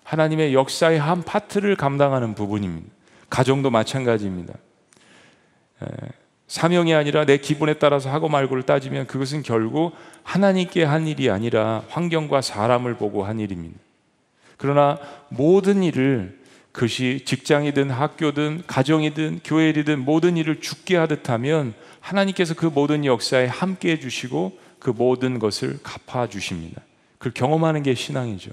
하나님의 0.04 0.54
역사의 0.54 1.00
한 1.00 1.23
파트를 1.23 1.76
감당하는 1.76 2.34
부분입니다. 2.34 2.88
가정도 3.30 3.69
마찬가지입니다. 3.69 4.54
사명이 6.47 6.93
아니라 6.93 7.25
내 7.25 7.38
기분에 7.38 7.73
따라서 7.73 8.10
하고 8.10 8.29
말고를 8.29 8.63
따지면 8.63 9.07
그것은 9.07 9.43
결국 9.43 9.93
하나님께 10.23 10.83
한 10.83 11.07
일이 11.07 11.29
아니라 11.29 11.83
환경과 11.89 12.41
사람을 12.41 12.95
보고 12.95 13.25
한 13.25 13.39
일입니다. 13.39 13.77
그러나 14.55 14.97
모든 15.29 15.83
일을 15.83 16.38
그것이 16.71 17.23
직장이든 17.25 17.89
학교든 17.89 18.63
가정이든 18.67 19.41
교회이든 19.43 19.99
모든 19.99 20.38
일을 20.38 20.62
죽게 20.62 20.95
하듯 20.95 21.29
하면 21.29 21.73
하나님께서 21.99 22.53
그 22.53 22.67
모든 22.67 23.03
역사에 23.03 23.47
함께 23.47 23.91
해주시고 23.91 24.57
그 24.79 24.91
모든 24.91 25.39
것을 25.39 25.79
갚아 25.83 26.27
주십니다. 26.29 26.81
그걸 27.17 27.33
경험하는 27.33 27.83
게 27.83 27.93
신앙이죠. 27.93 28.51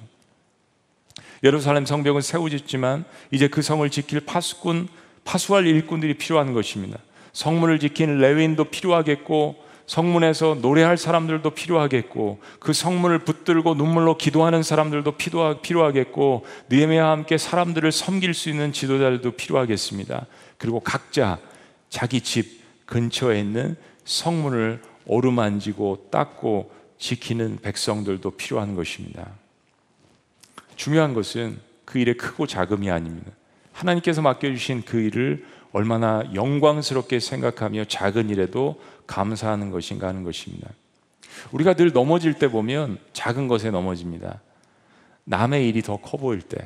예루살렘 1.44 1.84
성벽은 1.84 2.22
세워졌지만 2.22 3.04
이제 3.30 3.46
그 3.48 3.60
성을 3.60 3.88
지킬 3.90 4.20
파수꾼, 4.20 4.88
파수할 5.24 5.66
일꾼들이 5.66 6.14
필요한 6.14 6.54
것입니다. 6.54 6.98
성문을 7.34 7.78
지키는 7.78 8.18
레위인도 8.18 8.64
필요하겠고 8.64 9.62
성문에서 9.86 10.58
노래할 10.62 10.96
사람들도 10.96 11.50
필요하겠고 11.50 12.40
그 12.58 12.72
성문을 12.72 13.18
붙들고 13.18 13.74
눈물로 13.74 14.16
기도하는 14.16 14.62
사람들도 14.62 15.12
필요하겠고 15.60 16.46
느헤미야와 16.70 17.10
함께 17.10 17.36
사람들을 17.36 17.92
섬길 17.92 18.32
수 18.32 18.48
있는 18.48 18.72
지도자들도 18.72 19.32
필요하겠습니다. 19.32 20.26
그리고 20.56 20.80
각자 20.80 21.38
자기 21.90 22.22
집 22.22 22.62
근처에 22.86 23.40
있는 23.40 23.76
성문을 24.04 24.80
오르만지고 25.06 26.08
닦고 26.10 26.72
지키는 26.98 27.58
백성들도 27.60 28.30
필요한 28.30 28.74
것입니다. 28.74 29.28
중요한 30.76 31.12
것은 31.12 31.58
그 31.84 31.98
일의 31.98 32.16
크고 32.16 32.46
작음이 32.46 32.90
아닙니다. 32.90 33.30
하나님께서 33.72 34.22
맡겨주신 34.22 34.82
그 34.86 35.00
일을 35.00 35.44
얼마나 35.74 36.22
영광스럽게 36.32 37.18
생각하며 37.18 37.86
작은 37.86 38.30
일에도 38.30 38.80
감사하는 39.08 39.70
것인가 39.72 40.06
하는 40.06 40.22
것입니다. 40.22 40.70
우리가 41.50 41.74
늘 41.74 41.92
넘어질 41.92 42.34
때 42.34 42.48
보면 42.48 42.98
작은 43.12 43.48
것에 43.48 43.72
넘어집니다. 43.72 44.40
남의 45.24 45.68
일이 45.68 45.82
더 45.82 45.96
커 45.96 46.16
보일 46.16 46.42
때. 46.42 46.64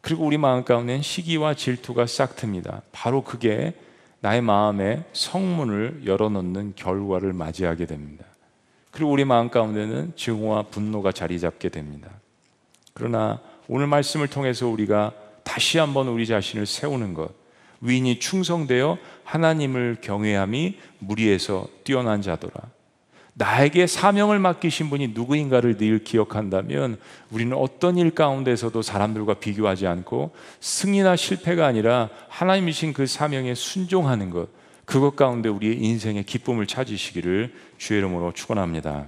그리고 0.00 0.24
우리 0.26 0.38
마음 0.38 0.64
가운데는 0.64 1.02
시기와 1.02 1.54
질투가 1.54 2.06
싹 2.06 2.34
틉니다. 2.34 2.82
바로 2.90 3.22
그게 3.22 3.74
나의 4.18 4.40
마음에 4.40 5.04
성문을 5.12 6.02
열어놓는 6.04 6.72
결과를 6.74 7.32
맞이하게 7.32 7.86
됩니다. 7.86 8.24
그리고 8.90 9.12
우리 9.12 9.24
마음 9.24 9.50
가운데는 9.50 10.14
증오와 10.16 10.64
분노가 10.64 11.12
자리 11.12 11.38
잡게 11.38 11.68
됩니다. 11.68 12.10
그러나 12.92 13.40
오늘 13.68 13.86
말씀을 13.86 14.26
통해서 14.26 14.66
우리가 14.66 15.12
다시 15.44 15.78
한번 15.78 16.08
우리 16.08 16.26
자신을 16.26 16.66
세우는 16.66 17.14
것, 17.14 17.41
위인이 17.82 18.18
충성되어 18.18 18.96
하나님을 19.24 19.98
경외함이 20.00 20.78
무리에서 21.00 21.66
뛰어난 21.84 22.22
자더라. 22.22 22.54
나에게 23.34 23.86
사명을 23.86 24.38
맡기신 24.38 24.90
분이 24.90 25.08
누구인가를 25.08 25.78
늘 25.78 26.04
기억한다면 26.04 26.98
우리는 27.30 27.56
어떤 27.56 27.96
일 27.96 28.10
가운데서도 28.10 28.82
사람들과 28.82 29.34
비교하지 29.34 29.86
않고 29.86 30.32
승리나 30.60 31.16
실패가 31.16 31.66
아니라 31.66 32.10
하나님이신 32.28 32.92
그 32.92 33.06
사명에 33.06 33.54
순종하는 33.54 34.30
것 34.30 34.48
그것 34.84 35.16
가운데 35.16 35.48
우리의 35.48 35.78
인생의 35.78 36.24
기쁨을 36.24 36.66
찾으시기를 36.66 37.54
주의 37.78 37.98
이름으로 37.98 38.32
축원합니다. 38.32 39.06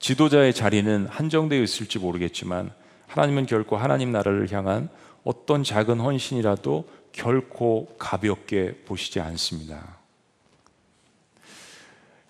지도자의 0.00 0.52
자리는 0.52 1.06
한정되어 1.06 1.62
있을지 1.62 2.00
모르겠지만 2.00 2.72
하나님은 3.06 3.46
결코 3.46 3.76
하나님 3.76 4.10
나라를 4.10 4.50
향한 4.50 4.88
어떤 5.22 5.62
작은 5.62 6.00
헌신이라도 6.00 6.84
결코 7.12 7.94
가볍게 7.98 8.74
보시지 8.84 9.20
않습니다. 9.20 9.96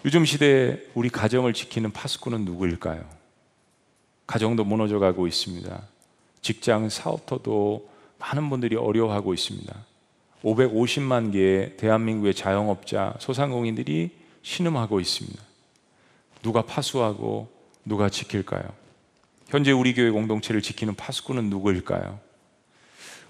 요즘 0.05 0.25
시대에 0.25 0.79
우리 0.95 1.09
가정을 1.09 1.53
지키는 1.53 1.93
파수꾼은 1.93 2.45
누구일까요? 2.45 3.09
가정도 4.27 4.65
무너져 4.65 4.99
가고 4.99 5.27
있습니다. 5.27 5.83
직장 6.41 6.89
사업터도 6.89 7.89
많은 8.19 8.51
분들이 8.51 8.77
어려워하고 8.77 9.33
있습니다. 9.33 9.75
550만 10.43 11.33
개의 11.33 11.77
대한민국의 11.77 12.35
자영업자, 12.35 13.15
소상공인들이 13.21 14.11
신음하고 14.43 14.99
있습니다. 14.99 15.41
누가 16.43 16.63
파수하고 16.63 17.49
누가 17.85 18.09
지킬까요? 18.09 18.63
현재 19.49 19.71
우리 19.71 19.95
교회 19.95 20.11
공동체를 20.11 20.63
지키는 20.63 20.95
파수꾼은 20.97 21.49
누구일까요? 21.51 22.19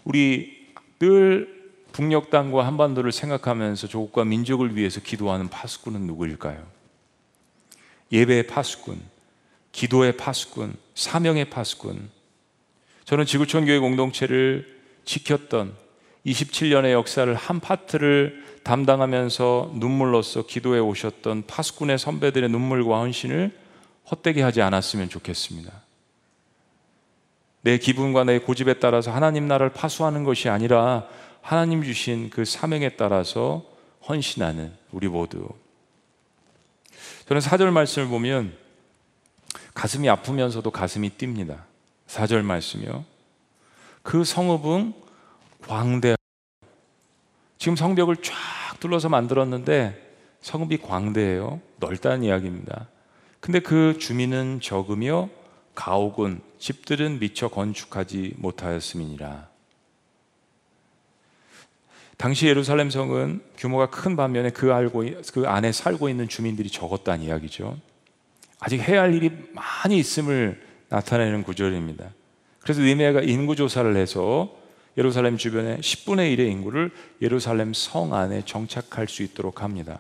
우리 0.05 0.62
늘 1.03 1.49
북녘 1.91 2.31
땅과 2.31 2.65
한반도를 2.65 3.11
생각하면서 3.11 3.89
조국과 3.89 4.25
민족을 4.25 4.77
위해서 4.77 5.01
기도하는 5.01 5.49
파수꾼은 5.49 6.03
누구일까요? 6.03 6.65
예배의 8.13 8.47
파수꾼, 8.47 9.01
기도의 9.73 10.17
파수꾼, 10.17 10.75
사명의 10.95 11.51
파수꾼. 11.51 12.09
저는 13.05 13.27
지구촌 13.27 13.67
교회 13.67 13.81
공동체를 13.81 14.81
지켰던 15.05 15.75
27년의 16.25 16.93
역사를 16.93 17.35
한 17.35 17.59
파트를 17.59 18.45
담당하면서 18.63 19.73
눈물로써 19.75 20.47
기도해 20.47 20.79
오셨던 20.79 21.49
파수꾼의 21.49 21.99
선배들의 21.99 22.49
눈물과 22.49 23.01
헌신을 23.01 23.51
헛되게 24.09 24.41
하지 24.41 24.63
않았으면 24.63 25.09
좋겠습니다. 25.09 25.82
내 27.63 27.79
기분과 27.79 28.25
내 28.25 28.39
고집에 28.39 28.75
따라서 28.75 29.13
하나님 29.13 29.49
나라를 29.49 29.73
파수하는 29.73 30.25
것이 30.25 30.49
아니라 30.49 31.07
하나님 31.41 31.83
주신 31.83 32.29
그 32.31 32.45
사명에 32.45 32.91
따라서 32.91 33.65
헌신하는 34.09 34.73
우리 34.91 35.09
모두. 35.09 35.49
저는 37.29 37.41
사절 37.41 37.71
말씀을 37.71 38.09
보면 38.09 38.53
가슴이 39.75 40.09
아프면서도 40.09 40.71
가슴이 40.71 41.11
뜁니다. 41.11 41.63
사절 42.07 42.43
말씀이요. 42.43 43.05
그 44.03 44.25
성읍은 44.25 44.95
광대. 45.67 46.17
지금 47.59 47.77
성벽을 47.77 48.17
쫙 48.17 48.35
둘러서 48.81 49.09
만들었는데 49.09 50.17
성읍이 50.41 50.79
광대예요. 50.79 51.61
넓다는 51.79 52.25
이야기입니다. 52.25 52.89
근데 53.39 53.61
그 53.61 53.97
주민은 53.99 54.61
적으며 54.61 55.29
가옥은 55.75 56.41
집들은 56.59 57.19
미처 57.19 57.49
건축하지 57.49 58.35
못하였음이니라. 58.37 59.49
당시 62.17 62.47
예루살렘 62.47 62.89
성은 62.89 63.43
규모가 63.57 63.91
큰 63.91 64.15
반면에 64.15 64.51
그 64.51 64.73
알고 64.73 65.05
그 65.33 65.49
안에 65.49 65.73
살고 65.73 66.09
있는 66.09 66.29
주민들이 66.29 66.69
적었다는 66.69 67.25
이야기죠. 67.25 67.77
아직 68.61 68.81
해야 68.81 69.03
할 69.03 69.15
일이 69.15 69.33
많이 69.53 69.99
있음을 69.99 70.63
나타내는 70.89 71.43
구절입니다. 71.43 72.11
그래서 72.61 72.81
니메아가 72.81 73.23
인구 73.23 73.57
조사를 73.57 73.97
해서 73.97 74.55
예루살렘 74.97 75.37
주변의 75.37 75.79
10분의 75.79 76.37
1의 76.37 76.51
인구를 76.51 76.93
예루살렘 77.21 77.73
성 77.73 78.15
안에 78.15 78.45
정착할 78.45 79.09
수 79.09 79.23
있도록 79.23 79.63
합니다. 79.63 79.99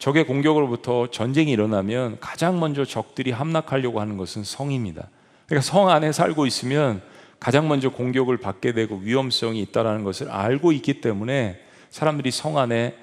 적의 0.00 0.24
공격으로부터 0.24 1.08
전쟁이 1.10 1.52
일어나면 1.52 2.18
가장 2.20 2.58
먼저 2.58 2.86
적들이 2.86 3.32
함락하려고 3.32 4.00
하는 4.00 4.16
것은 4.16 4.44
성입니다. 4.44 5.08
그러니까 5.46 5.62
성 5.62 5.90
안에 5.90 6.10
살고 6.10 6.46
있으면 6.46 7.02
가장 7.38 7.68
먼저 7.68 7.90
공격을 7.90 8.38
받게 8.38 8.72
되고 8.72 8.96
위험성이 8.96 9.60
있다는 9.60 10.02
것을 10.02 10.30
알고 10.30 10.72
있기 10.72 11.02
때문에 11.02 11.60
사람들이 11.90 12.30
성 12.30 12.56
안에 12.56 12.96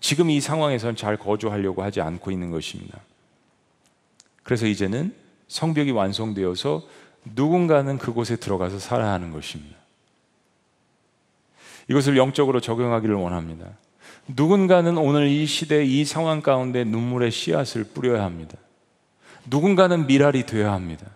지금 0.00 0.28
이 0.28 0.40
상황에서는 0.40 0.94
잘 0.94 1.16
거주하려고 1.16 1.82
하지 1.82 2.02
않고 2.02 2.30
있는 2.30 2.50
것입니다. 2.50 3.00
그래서 4.42 4.66
이제는 4.66 5.14
성벽이 5.48 5.90
완성되어서 5.90 6.82
누군가는 7.34 7.96
그곳에 7.96 8.36
들어가서 8.36 8.78
살아야 8.78 9.12
하는 9.12 9.32
것입니다. 9.32 9.78
이것을 11.88 12.18
영적으로 12.18 12.60
적용하기를 12.60 13.14
원합니다. 13.14 13.70
누군가는 14.26 14.96
오늘 14.98 15.28
이 15.28 15.46
시대 15.46 15.84
이 15.84 16.04
상황 16.04 16.40
가운데 16.40 16.84
눈물의 16.84 17.30
씨앗을 17.30 17.84
뿌려야 17.84 18.24
합니다. 18.24 18.56
누군가는 19.46 20.06
미랄이 20.06 20.46
되어야 20.46 20.72
합니다. 20.72 21.06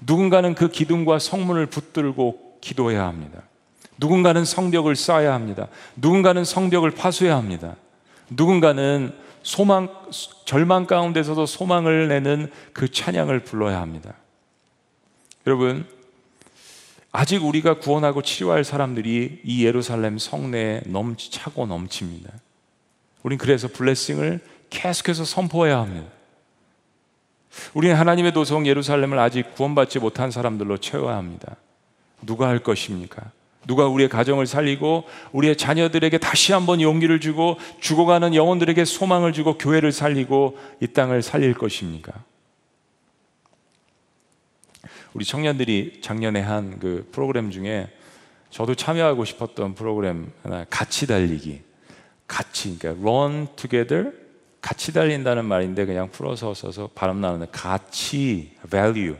누군가는 0.00 0.54
그 0.54 0.68
기둥과 0.68 1.18
성문을 1.18 1.66
붙들고 1.66 2.58
기도해야 2.60 3.06
합니다. 3.06 3.42
누군가는 3.98 4.44
성벽을 4.44 4.96
쌓아야 4.96 5.34
합니다. 5.34 5.68
누군가는 5.96 6.44
성벽을 6.44 6.90
파수해야 6.90 7.36
합니다. 7.36 7.76
누군가는 8.30 9.12
소망, 9.42 9.88
절망 10.44 10.86
가운데서도 10.86 11.46
소망을 11.46 12.08
내는 12.08 12.50
그 12.72 12.90
찬양을 12.90 13.40
불러야 13.40 13.80
합니다. 13.80 14.14
여러분, 15.46 15.86
아직 17.12 17.44
우리가 17.44 17.78
구원하고 17.78 18.22
치료할 18.22 18.64
사람들이 18.64 19.40
이 19.44 19.64
예루살렘 19.64 20.18
성내에 20.18 20.82
넘치, 20.86 21.30
차고 21.30 21.66
넘칩니다. 21.66 22.30
우린 23.26 23.38
그래서 23.38 23.66
블레싱을 23.66 24.38
계속해서 24.70 25.24
선포해야 25.24 25.80
합니다. 25.80 26.06
우리는 27.74 27.96
하나님의 27.96 28.32
도성 28.32 28.68
예루살렘을 28.68 29.18
아직 29.18 29.52
구원받지 29.56 29.98
못한 29.98 30.30
사람들로 30.30 30.78
채워야 30.78 31.16
합니다. 31.16 31.56
누가 32.22 32.46
할 32.46 32.60
것입니까? 32.60 33.32
누가 33.66 33.88
우리의 33.88 34.08
가정을 34.08 34.46
살리고 34.46 35.08
우리의 35.32 35.56
자녀들에게 35.56 36.18
다시 36.18 36.52
한번 36.52 36.80
용기를 36.80 37.18
주고 37.18 37.58
죽어가는 37.80 38.36
영혼들에게 38.36 38.84
소망을 38.84 39.32
주고 39.32 39.58
교회를 39.58 39.90
살리고 39.90 40.56
이 40.80 40.86
땅을 40.86 41.22
살릴 41.22 41.54
것입니까? 41.54 42.12
우리 45.14 45.24
청년들이 45.24 45.98
작년에 46.00 46.40
한 46.42 46.78
그 46.78 47.08
프로그램 47.10 47.50
중에 47.50 47.88
저도 48.50 48.76
참여하고 48.76 49.24
싶었던 49.24 49.74
프로그램 49.74 50.30
하나 50.44 50.64
같이 50.70 51.08
달리기 51.08 51.65
같이 52.26 52.78
그러니까 52.78 53.08
run 53.08 53.46
together 53.56 54.12
같이 54.60 54.92
달린다는 54.92 55.44
말인데 55.44 55.86
그냥 55.86 56.10
풀어서 56.10 56.54
써서 56.54 56.90
발음 56.94 57.20
나는데 57.20 57.46
같이 57.52 58.52
value 58.70 59.16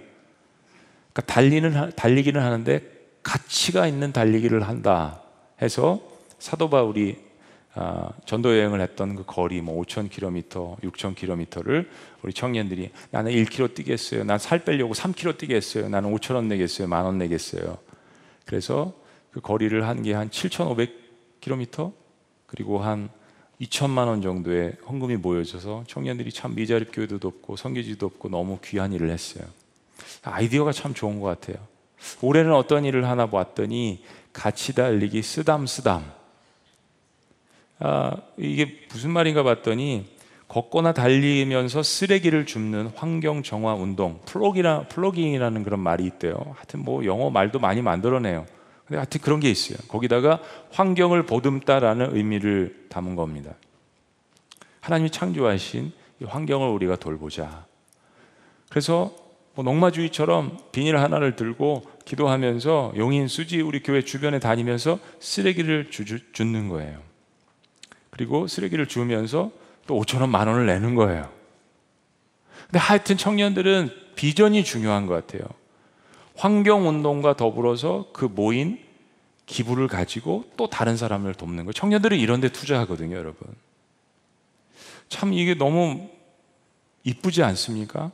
그러니까 1.12 1.22
달리는 1.32 1.90
달리기는 1.96 2.40
하는데 2.40 2.82
가치가 3.22 3.86
있는 3.86 4.12
달리기를 4.12 4.66
한다 4.68 5.22
해서 5.62 6.00
사도 6.38 6.68
바울이 6.68 7.24
아, 7.78 8.08
전도 8.24 8.56
여행을 8.56 8.80
했던 8.80 9.14
그 9.16 9.24
거리 9.26 9.60
뭐 9.60 9.82
5,000km, 9.84 10.80
6,000km를 10.80 11.86
우리 12.22 12.32
청년들이 12.32 12.90
나는 13.10 13.32
1km 13.32 13.74
뛰겠어요. 13.74 14.24
난 14.24 14.38
살 14.38 14.64
빼려고 14.64 14.94
3km 14.94 15.36
뛰겠어요. 15.36 15.90
나는 15.90 16.10
5천 16.14 16.36
원 16.36 16.48
내겠어요. 16.48 16.88
만 16.88 17.04
원 17.04 17.18
내겠어요. 17.18 17.76
그래서 18.46 18.94
그 19.30 19.40
거리를 19.42 19.86
한 19.86 20.02
게 20.02 20.14
한 20.14 20.30
7,500km 20.30 21.92
그리고 22.56 22.78
한 22.78 23.10
2천만 23.60 24.08
원 24.08 24.22
정도의 24.22 24.76
헌금이 24.88 25.16
모여져서 25.16 25.84
청년들이 25.86 26.32
참 26.32 26.54
미자립 26.54 26.90
교회도 26.92 27.18
돕고 27.18 27.56
성교지도 27.56 28.08
돕고 28.08 28.30
너무 28.30 28.58
귀한 28.64 28.92
일을 28.92 29.10
했어요. 29.10 29.46
아이디어가 30.22 30.72
참 30.72 30.94
좋은 30.94 31.20
것 31.20 31.26
같아요. 31.26 31.62
올해는 32.22 32.52
어떤 32.52 32.84
일을 32.84 33.08
하나 33.08 33.28
봤더니 33.28 34.02
같이 34.32 34.74
달리기 34.74 35.22
쓰담 35.22 35.66
쓰담. 35.66 36.04
아, 37.78 38.16
이게 38.38 38.86
무슨 38.90 39.10
말인가 39.10 39.42
봤더니 39.42 40.06
걷거나 40.48 40.92
달리면서 40.92 41.82
쓰레기를 41.82 42.46
줍는 42.46 42.92
환경 42.94 43.42
정화 43.42 43.74
운동, 43.74 44.20
플로깅이라는 44.24 45.62
그런 45.62 45.80
말이 45.80 46.04
있대요. 46.04 46.36
하여튼 46.54 46.84
뭐 46.84 47.04
영어 47.04 47.30
말도 47.30 47.58
많이 47.58 47.82
만들어내요. 47.82 48.46
근데 48.86 48.98
하여튼 48.98 49.20
그런 49.20 49.40
게 49.40 49.50
있어요. 49.50 49.78
거기다가 49.88 50.40
환경을 50.70 51.26
보듬다라는 51.26 52.16
의미를 52.16 52.86
담은 52.88 53.16
겁니다. 53.16 53.54
하나님이 54.80 55.10
창조하신 55.10 55.92
이 56.20 56.24
환경을 56.24 56.68
우리가 56.68 56.96
돌보자. 56.96 57.66
그래서 58.70 59.14
뭐 59.54 59.64
농마주의처럼 59.64 60.58
비닐 60.70 60.96
하나를 60.98 61.34
들고 61.34 61.82
기도하면서 62.04 62.92
용인 62.96 63.26
수지 63.26 63.60
우리 63.60 63.82
교회 63.82 64.02
주변에 64.02 64.38
다니면서 64.38 64.98
쓰레기를 65.18 65.90
주, 65.90 66.04
줍는 66.32 66.68
거예요. 66.68 67.00
그리고 68.10 68.46
쓰레기를 68.46 68.86
주면서 68.86 69.50
또 69.86 70.00
5천 70.00 70.20
원, 70.20 70.30
만 70.30 70.46
원을 70.46 70.66
내는 70.66 70.94
거예요. 70.94 71.30
근데 72.66 72.78
하여튼 72.78 73.16
청년들은 73.16 73.90
비전이 74.14 74.62
중요한 74.62 75.06
것 75.06 75.14
같아요. 75.14 75.48
환경운동과 76.36 77.36
더불어서 77.36 78.06
그 78.12 78.24
모인 78.24 78.78
기부를 79.46 79.88
가지고 79.88 80.44
또 80.56 80.68
다른 80.68 80.96
사람을 80.96 81.34
돕는 81.34 81.64
거예요. 81.64 81.72
청년들은 81.72 82.18
이런 82.18 82.40
데 82.40 82.48
투자하거든요, 82.48 83.16
여러분. 83.16 83.48
참 85.08 85.32
이게 85.32 85.54
너무 85.54 86.08
이쁘지 87.04 87.42
않습니까? 87.42 88.10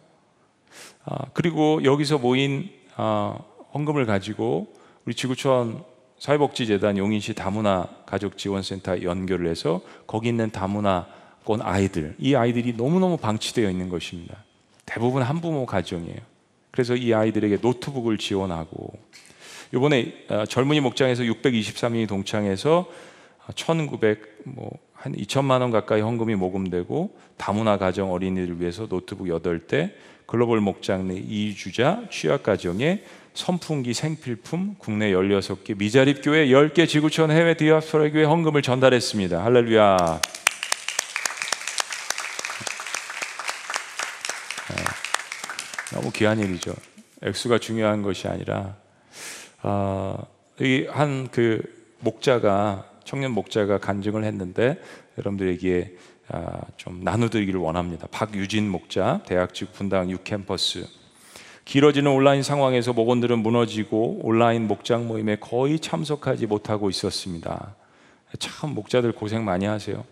아, 1.04 1.26
그리고 1.32 1.82
여기서 1.84 2.18
모인 2.18 2.70
아, 2.96 3.38
헌금을 3.74 4.06
가지고 4.06 4.72
우리 5.06 5.14
지구촌 5.14 5.82
사회복지재단 6.18 6.98
용인시 6.98 7.34
다문화 7.34 7.88
가족지원센터 8.06 9.02
연결을 9.02 9.48
해서 9.48 9.80
거기 10.06 10.28
있는 10.28 10.50
다문화권 10.50 11.62
아이들, 11.62 12.14
이 12.18 12.36
아이들이 12.36 12.74
너무너무 12.74 13.16
방치되어 13.16 13.68
있는 13.68 13.88
것입니다. 13.88 14.44
대부분 14.86 15.22
한부모 15.22 15.66
가정이에요. 15.66 16.31
그래서 16.72 16.96
이 16.96 17.14
아이들에게 17.14 17.58
노트북을 17.62 18.18
지원하고 18.18 18.92
이번에 19.72 20.12
어, 20.28 20.44
젊은이 20.46 20.80
목장에서 20.80 21.22
623인이 21.22 22.08
동참해서 22.08 22.88
1,900 23.54 24.42
뭐 24.46 24.92
한 25.02 25.16
2천만 25.16 25.62
원 25.62 25.72
가까이 25.72 26.00
헌금이 26.00 26.36
모금되고 26.36 27.10
다문화 27.36 27.76
가정 27.76 28.12
어린이를 28.12 28.60
위해서 28.60 28.86
노트북 28.86 29.26
8대 29.26 29.90
글로벌 30.26 30.60
목장 30.60 31.08
내 31.08 31.16
이주자 31.16 32.04
취약 32.08 32.44
가정에 32.44 33.02
선풍기 33.34 33.94
생필품 33.94 34.76
국내 34.78 35.10
16개 35.10 35.76
미자립 35.76 36.20
교회 36.22 36.46
10개 36.46 36.86
지구촌 36.86 37.32
해외 37.32 37.54
디아스포라 37.54 38.10
교회 38.10 38.22
헌금을 38.22 38.62
전달했습니다. 38.62 39.42
할렐루야. 39.42 40.41
너무 46.02 46.10
귀한 46.12 46.40
일이죠. 46.40 46.74
액수가 47.22 47.58
중요한 47.58 48.02
것이 48.02 48.26
아니라 48.26 48.74
어, 49.62 50.26
한그 50.88 51.62
목자가 52.00 52.90
청년 53.04 53.30
목자가 53.30 53.78
간증을 53.78 54.24
했는데 54.24 54.82
여러분들에게 55.16 55.96
아, 56.28 56.60
좀 56.76 57.04
나눠드리기를 57.04 57.60
원합니다. 57.60 58.08
박유진 58.10 58.68
목자 58.68 59.22
대학직 59.26 59.72
분당 59.72 60.08
6캠퍼스 60.08 60.86
길어지는 61.66 62.10
온라인 62.10 62.42
상황에서 62.42 62.92
목원들은 62.92 63.38
무너지고 63.38 64.18
온라인 64.24 64.66
목장 64.66 65.06
모임에 65.06 65.36
거의 65.36 65.78
참석하지 65.78 66.46
못하고 66.46 66.90
있었습니다. 66.90 67.76
참 68.40 68.74
목자들 68.74 69.12
고생 69.12 69.44
많이 69.44 69.66
하세요. 69.66 70.04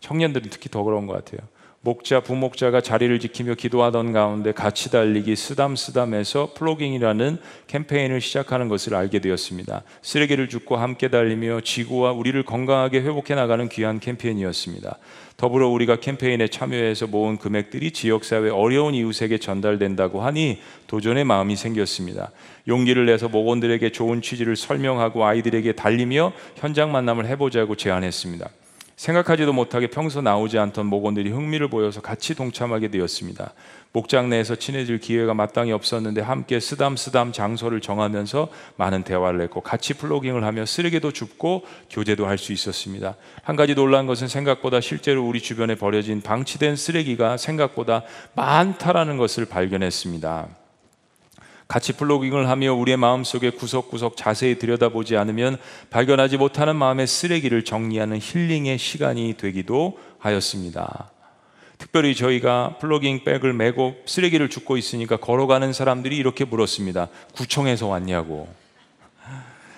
청년들은 0.00 0.50
특히 0.50 0.68
더 0.68 0.82
그런 0.82 1.06
것 1.06 1.24
같아요. 1.24 1.48
목자, 1.84 2.20
부목자가 2.20 2.80
자리를 2.80 3.18
지키며 3.18 3.54
기도하던 3.54 4.12
가운데 4.12 4.52
같이 4.52 4.88
달리기 4.92 5.34
쓰담쓰담해서 5.34 6.52
플로깅이라는 6.54 7.38
캠페인을 7.66 8.20
시작하는 8.20 8.68
것을 8.68 8.94
알게 8.94 9.18
되었습니다. 9.18 9.82
쓰레기를 10.00 10.48
줍고 10.48 10.76
함께 10.76 11.08
달리며 11.08 11.62
지구와 11.62 12.12
우리를 12.12 12.40
건강하게 12.44 13.00
회복해 13.00 13.34
나가는 13.34 13.68
귀한 13.68 13.98
캠페인이었습니다. 13.98 14.96
더불어 15.36 15.68
우리가 15.70 15.96
캠페인에 15.96 16.46
참여해서 16.46 17.08
모은 17.08 17.38
금액들이 17.38 17.90
지역사회 17.90 18.50
어려운 18.50 18.94
이웃에게 18.94 19.38
전달된다고 19.38 20.22
하니 20.22 20.60
도전의 20.86 21.24
마음이 21.24 21.56
생겼습니다. 21.56 22.30
용기를 22.68 23.06
내서 23.06 23.28
목원들에게 23.28 23.90
좋은 23.90 24.22
취지를 24.22 24.54
설명하고 24.54 25.24
아이들에게 25.24 25.72
달리며 25.72 26.32
현장 26.54 26.92
만남을 26.92 27.26
해보자고 27.26 27.74
제안했습니다. 27.74 28.48
생각하지도 29.02 29.52
못하게 29.52 29.88
평소 29.88 30.20
나오지 30.22 30.60
않던 30.60 30.86
목원들이 30.86 31.30
흥미를 31.30 31.66
보여서 31.66 32.00
같이 32.00 32.36
동참하게 32.36 32.86
되었습니다. 32.86 33.52
목장 33.92 34.28
내에서 34.30 34.54
친해질 34.54 34.98
기회가 34.98 35.34
마땅히 35.34 35.72
없었는데 35.72 36.20
함께 36.20 36.60
쓰담쓰담 36.60 37.32
장소를 37.32 37.80
정하면서 37.80 38.48
많은 38.76 39.02
대화를 39.02 39.40
했고 39.40 39.60
같이 39.60 39.94
플로깅을 39.94 40.44
하며 40.44 40.64
쓰레기도 40.64 41.10
줍고 41.10 41.64
교제도 41.90 42.26
할 42.26 42.38
수 42.38 42.52
있었습니다. 42.52 43.16
한 43.42 43.56
가지 43.56 43.74
놀란 43.74 44.06
것은 44.06 44.28
생각보다 44.28 44.80
실제로 44.80 45.26
우리 45.26 45.40
주변에 45.40 45.74
버려진 45.74 46.20
방치된 46.20 46.76
쓰레기가 46.76 47.36
생각보다 47.36 48.04
많다라는 48.34 49.16
것을 49.16 49.46
발견했습니다. 49.46 50.61
같이 51.72 51.94
플로깅을 51.94 52.50
하며 52.50 52.74
우리의 52.74 52.98
마음속에 52.98 53.48
구석구석 53.48 54.14
자세히 54.14 54.58
들여다보지 54.58 55.16
않으면 55.16 55.56
발견하지 55.88 56.36
못하는 56.36 56.76
마음의 56.76 57.06
쓰레기를 57.06 57.64
정리하는 57.64 58.18
힐링의 58.20 58.76
시간이 58.76 59.36
되기도 59.38 59.98
하였습니다. 60.18 61.10
특별히 61.78 62.14
저희가 62.14 62.76
플로깅 62.78 63.24
백을 63.24 63.54
메고 63.54 63.94
쓰레기를 64.04 64.50
줍고 64.50 64.76
있으니까 64.76 65.16
걸어가는 65.16 65.72
사람들이 65.72 66.14
이렇게 66.14 66.44
물었습니다. 66.44 67.08
구청에서 67.34 67.86
왔냐고. 67.86 68.50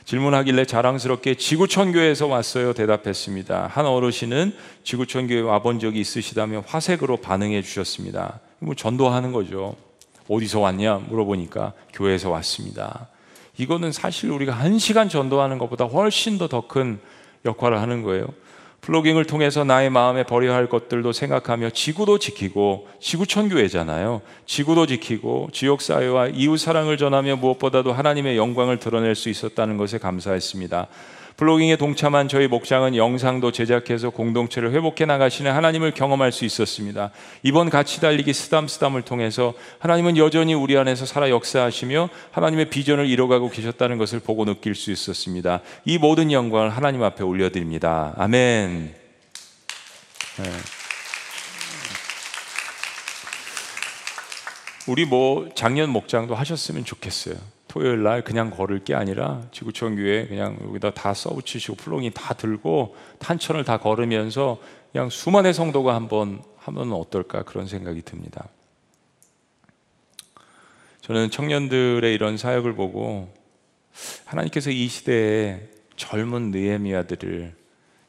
질문하길래 0.05 0.65
자랑스럽게 0.65 1.37
지구촌 1.37 1.93
교회에서 1.93 2.27
왔어요 2.27 2.73
대답했습니다. 2.73 3.69
한 3.73 3.87
어르신은 3.87 4.53
지구촌 4.83 5.29
교회 5.29 5.41
와본 5.43 5.79
적이 5.79 6.01
있으시다며 6.01 6.65
화색으로 6.67 7.19
반응해 7.19 7.63
주셨습니다. 7.63 8.41
뭐 8.59 8.75
전도하는 8.75 9.31
거죠. 9.31 9.77
어디서 10.29 10.61
왔냐 10.61 11.03
물어보니까 11.09 11.73
교회에서 11.93 12.31
왔습니다. 12.31 13.09
이거는 13.59 13.93
사실 13.93 14.31
우리가 14.31 14.53
한 14.53 14.79
시간 14.79 15.09
전도하는 15.09 15.59
것보다 15.59 15.85
훨씬 15.85 16.39
더 16.39 16.49
더 16.49 16.63
큰 16.63 16.99
역할을 17.45 17.81
하는 17.81 18.03
거예요. 18.03 18.27
플로깅을 18.81 19.25
통해서 19.25 19.65
나의 19.65 19.89
마음에 19.89 20.25
버려야 20.25 20.55
할 20.55 20.69
것들도 20.69 21.13
생각하며 21.13 21.71
지구도 21.71 22.19
지키고 22.19 22.87
지구촌 23.01 23.49
교회잖아요. 23.49 24.21
지구도 24.45 24.87
지키고 24.87 25.49
지역 25.53 25.81
사회와 25.81 26.29
이웃 26.29 26.59
사랑을 26.59 26.99
전하며 26.99 27.37
무엇보다도 27.37 27.95
하나님의 27.95 28.37
영광을 28.37 28.79
드러낼 28.79 29.15
수 29.15 29.31
있었다는 29.31 29.79
것에 29.79 29.97
감사했습니다. 29.99 30.87
블로깅에 31.37 31.77
동참한 31.77 32.29
저희 32.29 32.47
목장은 32.47 32.95
영상도 32.95 33.51
제작해서 33.51 34.11
공동체를 34.11 34.73
회복해 34.73 35.05
나가시는 35.05 35.53
하나님을 35.53 35.93
경험할 35.93 36.31
수 36.31 36.45
있었습니다. 36.45 37.11
이번 37.43 37.71
같이 37.71 38.01
달리기 38.01 38.33
쓰담쓰담을 38.33 39.03
통해서 39.03 39.55
하나님은 39.81 40.17
여전히 40.17 40.55
우리 40.55 40.77
안에서 40.77 41.07
살아 41.07 41.31
역사하시며 41.31 42.09
하나님의 42.31 42.71
비전을 42.71 43.07
이뤄가고 43.07 43.51
계셨다는 43.51 43.99
것을 43.99 44.21
보고 44.21 44.45
느낄 44.45 44.75
수 44.75 44.93
있었습니다. 44.93 45.61
이 45.85 45.99
모든 45.99 46.31
영광을 46.31 46.71
하나님 46.71 47.03
앞에 47.03 47.25
올려드립니다. 47.25 48.15
아멘. 48.17 48.95
네. 50.37 50.45
우리 54.87 55.05
뭐 55.05 55.49
작년 55.55 55.91
목장도 55.91 56.35
하셨으면 56.35 56.85
좋겠어요. 56.85 57.54
토요일 57.75 58.05
날 58.05 58.23
그냥 58.23 58.51
걸을 58.51 58.85
게 58.85 58.95
아니라 58.95 59.43
지구촌 59.51 59.97
교회 59.97 60.29
그냥 60.29 60.57
여기다 60.63 60.93
다 60.93 61.13
써붙이시고 61.13 61.75
플롱이 61.75 62.13
다 62.15 62.33
들고 62.33 62.95
탄천을 63.19 63.65
다 63.65 63.79
걸으면서 63.79 64.61
그냥 64.93 65.11
수많은 65.11 65.53
성도가 65.53 65.93
한번 65.93 66.41
하면 66.59 66.93
어떨까 66.93 67.43
그런 67.43 67.67
생각이 67.67 68.03
듭니다. 68.03 68.49
저는 71.01 71.33
청년들의 71.33 72.15
이런 72.15 72.37
사역을 72.37 72.77
보고 72.77 73.35
하나님께서 74.25 74.71
이 74.71 74.87
시대에 74.87 75.69
젊은 75.97 76.53
느헤미야들을 76.53 77.57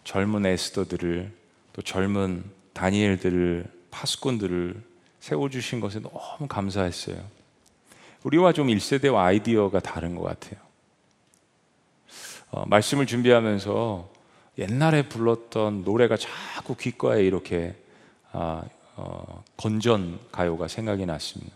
젊은 0.04 0.46
에스더들을 0.46 1.32
또 1.74 1.82
젊은 1.82 2.44
다니엘들을 2.74 3.66
파수꾼들을 3.90 4.80
세워 5.20 5.50
주신 5.50 5.80
것에 5.80 6.02
너무 6.02 6.48
감사했어요. 6.48 7.35
우리와 8.26 8.52
좀 8.54 8.68
1세대와 8.68 9.18
아이디어가 9.18 9.80
다른 9.80 10.16
것 10.16 10.24
같아요. 10.24 10.60
어, 12.50 12.66
말씀을 12.66 13.06
준비하면서 13.06 14.10
옛날에 14.58 15.08
불렀던 15.08 15.84
노래가 15.84 16.18
자꾸 16.18 16.76
귓가에 16.76 17.24
이렇게 17.24 17.76
아, 18.32 18.64
어, 18.96 19.44
건전 19.58 20.20
가요가 20.32 20.68
생각이 20.68 21.06
났습니다. 21.06 21.54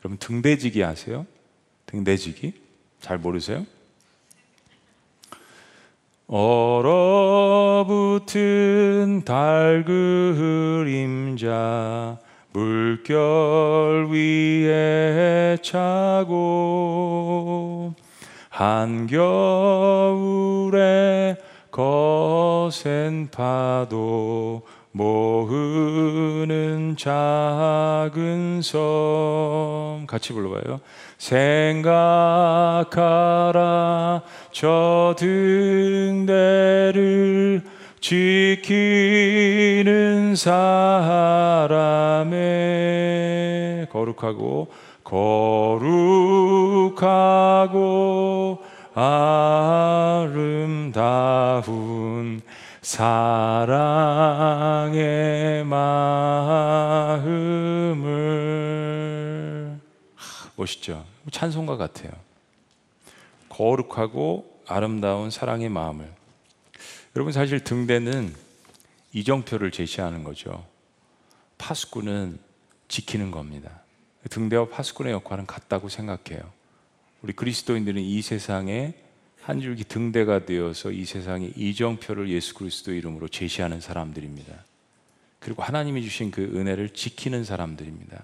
여러분 0.00 0.18
등대지기 0.18 0.84
아세요? 0.84 1.24
등대지기? 1.86 2.52
잘 3.00 3.16
모르세요? 3.16 3.64
얼어붙은 6.26 6.82
달 9.24 9.84
그림자 9.86 11.40
물결 12.52 14.08
위에 14.10 15.56
차고 15.62 16.34
한겨울에 18.48 19.20
거센 21.70 23.28
파도 23.30 24.62
모으는 24.92 26.96
작은 26.98 28.62
섬 28.62 30.04
같이 30.08 30.32
불러봐요. 30.32 30.80
생각하라 31.16 31.92
저 34.50 35.14
등대를 35.16 36.20
지키는 38.00 39.84
사람의 40.34 42.30
거룩하고 43.90 44.72
거룩하고 45.04 45.90
아름다운 48.94 50.30
사랑의 52.80 54.04
마음을 55.64 57.20
멋있죠? 60.56 61.04
찬송가 61.30 61.76
같아요. 61.76 62.10
거룩하고 63.48 64.62
아름다운 64.66 65.30
사랑의 65.30 65.68
마음을 65.68 66.19
여러분 67.16 67.32
사실 67.32 67.58
등대는 67.58 68.32
이정표를 69.12 69.72
제시하는 69.72 70.22
거죠. 70.22 70.64
파수꾼은 71.58 72.38
지키는 72.86 73.32
겁니다. 73.32 73.82
등대와 74.30 74.68
파수꾼의 74.68 75.12
역할은 75.14 75.44
같다고 75.44 75.88
생각해요. 75.88 76.40
우리 77.22 77.32
그리스도인들은 77.32 78.00
이 78.00 78.22
세상에 78.22 78.94
한 79.42 79.60
줄기 79.60 79.82
등대가 79.82 80.44
되어서 80.44 80.92
이 80.92 81.04
세상에 81.04 81.50
이정표를 81.56 82.28
예수 82.28 82.54
그리스도 82.54 82.92
이름으로 82.92 83.26
제시하는 83.26 83.80
사람들입니다. 83.80 84.64
그리고 85.40 85.64
하나님이 85.64 86.02
주신 86.02 86.30
그 86.30 86.42
은혜를 86.42 86.90
지키는 86.90 87.42
사람들입니다. 87.42 88.22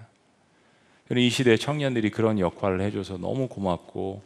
이 1.17 1.29
시대 1.29 1.57
청년들이 1.57 2.11
그런 2.11 2.39
역할을 2.39 2.79
해줘서 2.81 3.17
너무 3.17 3.49
고맙고 3.49 4.21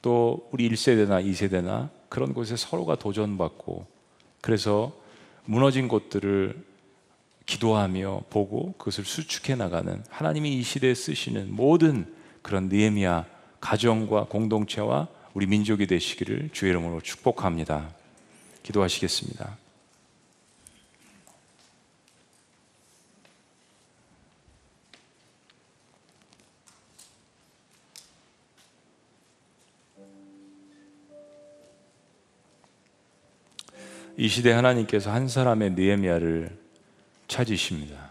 또 0.00 0.48
우리 0.50 0.70
1세대나 0.70 1.22
2세대나 1.26 1.90
그런 2.08 2.32
곳에 2.32 2.56
서로가 2.56 2.96
도전받고 2.96 3.97
그래서 4.40 4.92
무너진 5.44 5.88
것들을 5.88 6.64
기도하며 7.46 8.24
보고 8.28 8.72
그것을 8.72 9.04
수축해 9.04 9.54
나가는 9.54 10.02
하나님이 10.10 10.58
이 10.58 10.62
시대에 10.62 10.94
쓰시는 10.94 11.54
모든 11.54 12.14
그런 12.42 12.68
느헤미야 12.68 13.26
가정과 13.60 14.24
공동체와 14.24 15.08
우리 15.34 15.46
민족이 15.46 15.86
되시기를 15.86 16.50
주의 16.52 16.70
이름으로 16.70 17.00
축복합니다. 17.00 17.90
기도하시겠습니다. 18.62 19.56
이 34.20 34.26
시대 34.26 34.50
하나님께서 34.50 35.12
한 35.12 35.28
사람의 35.28 35.74
느헤미야를 35.74 36.58
찾으십니다. 37.28 38.10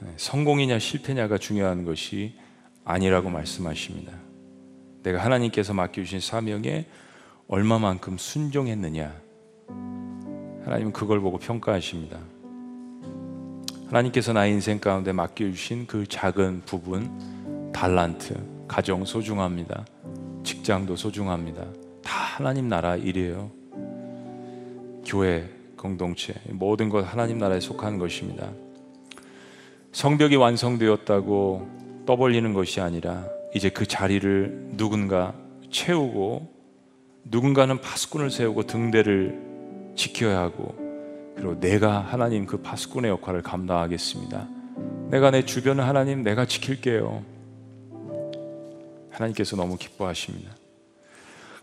네, 0.00 0.14
성공이냐 0.16 0.78
실패냐가 0.78 1.36
중요한 1.36 1.84
것이 1.84 2.34
아니라고 2.86 3.28
말씀하십니다. 3.28 4.14
내가 5.02 5.22
하나님께서 5.22 5.74
맡겨주신 5.74 6.20
사명에 6.20 6.86
얼마만큼 7.48 8.16
순종했느냐. 8.16 9.14
하나님은 10.64 10.94
그걸 10.94 11.20
보고 11.20 11.36
평가하십니다. 11.36 12.18
하나님께서 13.88 14.32
나의 14.32 14.52
인생 14.52 14.80
가운데 14.80 15.12
맡겨주신 15.12 15.86
그 15.86 16.06
작은 16.06 16.62
부분, 16.64 17.72
달란트, 17.74 18.64
가정 18.66 19.04
소중합니다. 19.04 19.84
직장도 20.44 20.96
소중합니다. 20.96 21.85
다 22.06 22.20
하나님 22.36 22.68
나라 22.68 22.94
일이에요. 22.94 23.50
교회, 25.04 25.48
공동체, 25.76 26.34
모든 26.50 26.88
것 26.88 27.00
하나님 27.00 27.38
나라에 27.38 27.58
속한 27.58 27.98
것입니다. 27.98 28.48
성벽이 29.90 30.36
완성되었다고 30.36 32.04
떠벌리는 32.06 32.52
것이 32.52 32.80
아니라 32.80 33.26
이제 33.54 33.70
그 33.70 33.86
자리를 33.86 34.74
누군가 34.76 35.34
채우고 35.72 36.54
누군가는 37.24 37.80
파수꾼을 37.80 38.30
세우고 38.30 38.62
등대를 38.64 39.92
지켜야 39.96 40.38
하고 40.38 40.76
그리고 41.34 41.58
내가 41.58 41.98
하나님 41.98 42.46
그 42.46 42.62
파수꾼의 42.62 43.10
역할을 43.10 43.42
감당하겠습니다. 43.42 44.48
내가 45.10 45.32
내 45.32 45.44
주변을 45.44 45.84
하나님 45.84 46.22
내가 46.22 46.46
지킬게요. 46.46 47.24
하나님께서 49.10 49.56
너무 49.56 49.76
기뻐하십니다. 49.76 50.52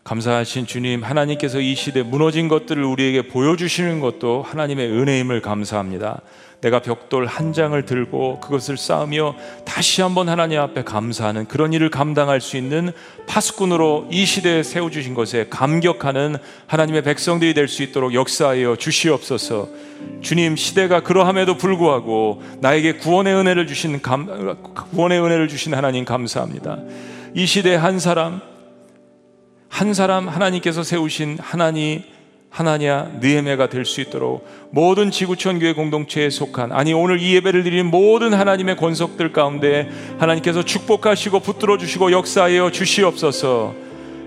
감사하신 0.03 0.65
주님, 0.65 1.03
하나님께서 1.03 1.59
이 1.61 1.75
시대 1.75 2.03
무너진 2.03 2.49
것들을 2.49 2.83
우리에게 2.83 3.27
보여주시는 3.27 4.01
것도 4.01 4.43
하나님의 4.43 4.91
은혜임을 4.91 5.41
감사합니다. 5.41 6.21
내가 6.59 6.79
벽돌 6.79 7.25
한 7.25 7.51
장을 7.51 7.85
들고 7.85 8.39
그것을 8.39 8.77
쌓으며 8.77 9.35
다시 9.65 10.01
한번 10.01 10.29
하나님 10.29 10.59
앞에 10.61 10.83
감사하는 10.83 11.45
그런 11.45 11.73
일을 11.73 11.89
감당할 11.89 12.39
수 12.39 12.55
있는 12.55 12.91
파수꾼으로 13.27 14.07
이 14.11 14.25
시대에 14.25 14.63
세워주신 14.63 15.13
것에 15.13 15.47
감격하는 15.49 16.37
하나님의 16.67 17.03
백성들이 17.03 17.53
될 17.53 17.67
수 17.67 17.83
있도록 17.83 18.13
역사하여 18.13 18.77
주시옵소서. 18.77 19.69
주님 20.21 20.55
시대가 20.55 21.01
그러함에도 21.01 21.57
불구하고 21.57 22.43
나에게 22.59 22.93
구원의 22.93 23.35
은혜를 23.35 23.67
주신 23.67 24.01
감, 24.01 24.27
구원의 24.91 25.21
은혜를 25.21 25.47
주신 25.49 25.73
하나님 25.73 26.05
감사합니다. 26.05 26.77
이 27.35 27.45
시대 27.45 27.75
한 27.75 27.99
사람 27.99 28.41
한 29.73 29.95
사람 29.95 30.29
하나님께서 30.29 30.83
세우신 30.83 31.39
하나님 31.41 32.03
하나냐 32.51 33.13
느헤메가 33.19 33.69
될 33.69 33.85
수 33.85 34.01
있도록 34.01 34.47
모든 34.69 35.09
지구촌 35.09 35.57
교회 35.57 35.73
공동체에 35.73 36.29
속한 36.29 36.71
아니 36.71 36.93
오늘 36.93 37.19
이 37.19 37.33
예배를 37.33 37.63
드리는 37.63 37.87
모든 37.89 38.35
하나님의 38.35 38.77
권속들 38.77 39.33
가운데 39.33 39.89
하나님께서 40.19 40.63
축복하시고 40.63 41.39
붙들어 41.39 41.79
주시고 41.79 42.11
역사하여 42.11 42.69
주시옵소서. 42.69 43.73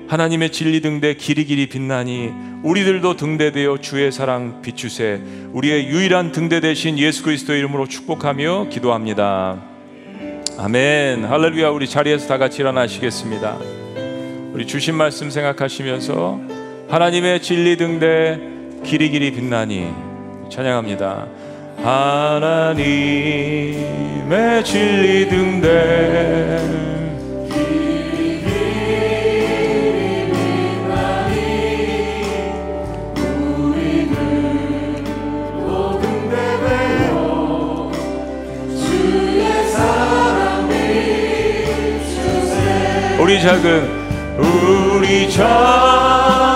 하나님의 0.09 0.51
진리 0.51 0.81
등대 0.81 1.15
길이 1.15 1.45
길이 1.45 1.69
빛나니 1.69 2.33
우리들도 2.65 3.15
등대되어 3.15 3.79
주의 3.81 4.11
사랑 4.11 4.63
비추세 4.63 5.21
우리의 5.53 5.87
유일한 5.87 6.33
등대 6.33 6.59
대신 6.59 6.99
예수 6.99 7.23
그리스도 7.23 7.55
이름으로 7.55 7.87
축복하며 7.87 8.69
기도합니다. 8.71 9.63
아멘. 10.59 11.25
할렐루야. 11.25 11.69
우리 11.71 11.89
자리에서 11.89 12.27
다 12.27 12.37
같이 12.37 12.63
일어나시겠습니다. 12.63 13.86
우리 14.53 14.67
주신 14.67 14.95
말씀 14.95 15.31
생각하시면서 15.31 16.41
하나님의 16.89 17.43
진리 17.43 17.77
등대 17.77 18.41
길이 18.85 19.11
길이 19.11 19.31
빛나니 19.33 19.93
찬양합니다. 20.51 21.27
하나님의 21.83 22.95
진리 24.65 25.29
등대 25.29 26.87
우리 43.19 43.43
작은 43.43 44.06
우리 44.39 45.31
자 45.31 46.56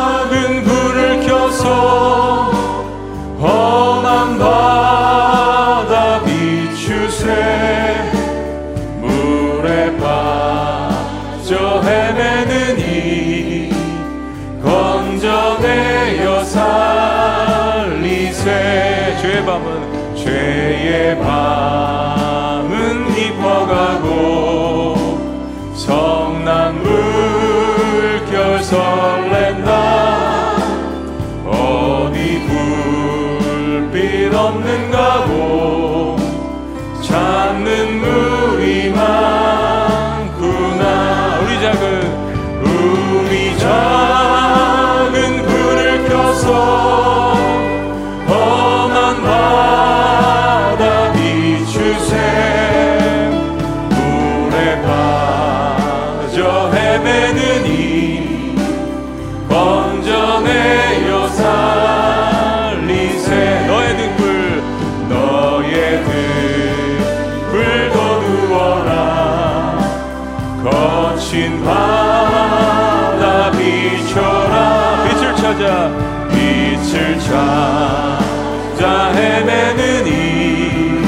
헤매는 79.40 80.06
이 80.06 81.02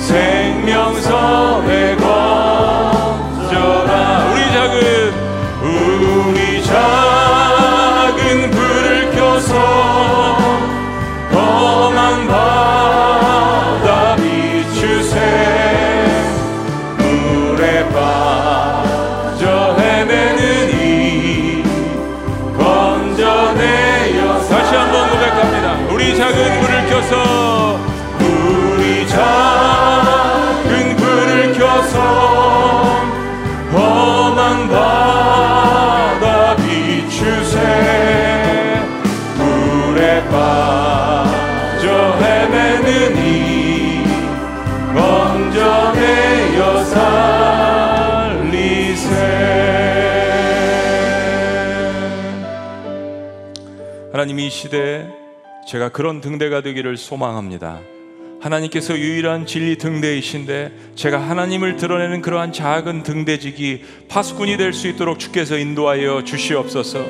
생명선 0.00 1.43
하나님 54.24 54.38
이 54.40 54.48
시대에 54.48 55.04
제가 55.68 55.90
그런 55.90 56.22
등대가 56.22 56.62
되기를 56.62 56.96
소망합니다. 56.96 57.80
하나님께서 58.40 58.96
유일한 58.96 59.44
진리 59.44 59.76
등대이신데 59.76 60.72
제가 60.94 61.18
하나님을 61.18 61.76
드러내는 61.76 62.22
그러한 62.22 62.54
작은 62.54 63.02
등대직이 63.02 63.82
파수꾼이 64.08 64.56
될 64.56 64.72
수 64.72 64.88
있도록 64.88 65.18
주께서 65.18 65.58
인도하여 65.58 66.24
주시옵소서. 66.24 67.04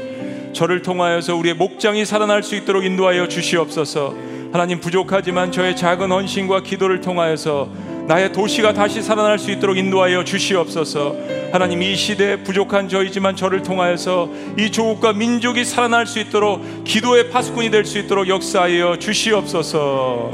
저를 0.54 0.82
통하여서 0.82 1.36
우리의 1.36 1.54
목장이 1.54 2.04
살아날 2.04 2.42
수 2.42 2.56
있도록 2.56 2.84
인도하여 2.84 3.28
주시옵소서. 3.28 4.16
하나님 4.52 4.80
부족하지만 4.80 5.52
저의 5.52 5.76
작은 5.76 6.10
헌신과 6.10 6.64
기도를 6.64 7.00
통하여서 7.00 7.70
나의 8.07 8.32
도시가 8.32 8.74
다시 8.74 9.00
살아날 9.00 9.38
수 9.38 9.50
있도록 9.50 9.78
인도하여 9.78 10.24
주시옵소서. 10.24 11.16
하나님 11.52 11.82
이 11.82 11.96
시대에 11.96 12.42
부족한 12.42 12.88
저이지만 12.88 13.34
저를 13.34 13.62
통하여서 13.62 14.28
이 14.59 14.70
조국과 14.70 15.14
민족이 15.14 15.64
살아날 15.64 16.07
수 16.07 16.18
있도록 16.18 16.84
기도의 16.84 17.30
파수꾼이 17.30 17.70
될 17.70 17.84
수 17.84 17.98
있도록 17.98 18.28
역사하여 18.28 18.98
주시옵소서. 18.98 20.32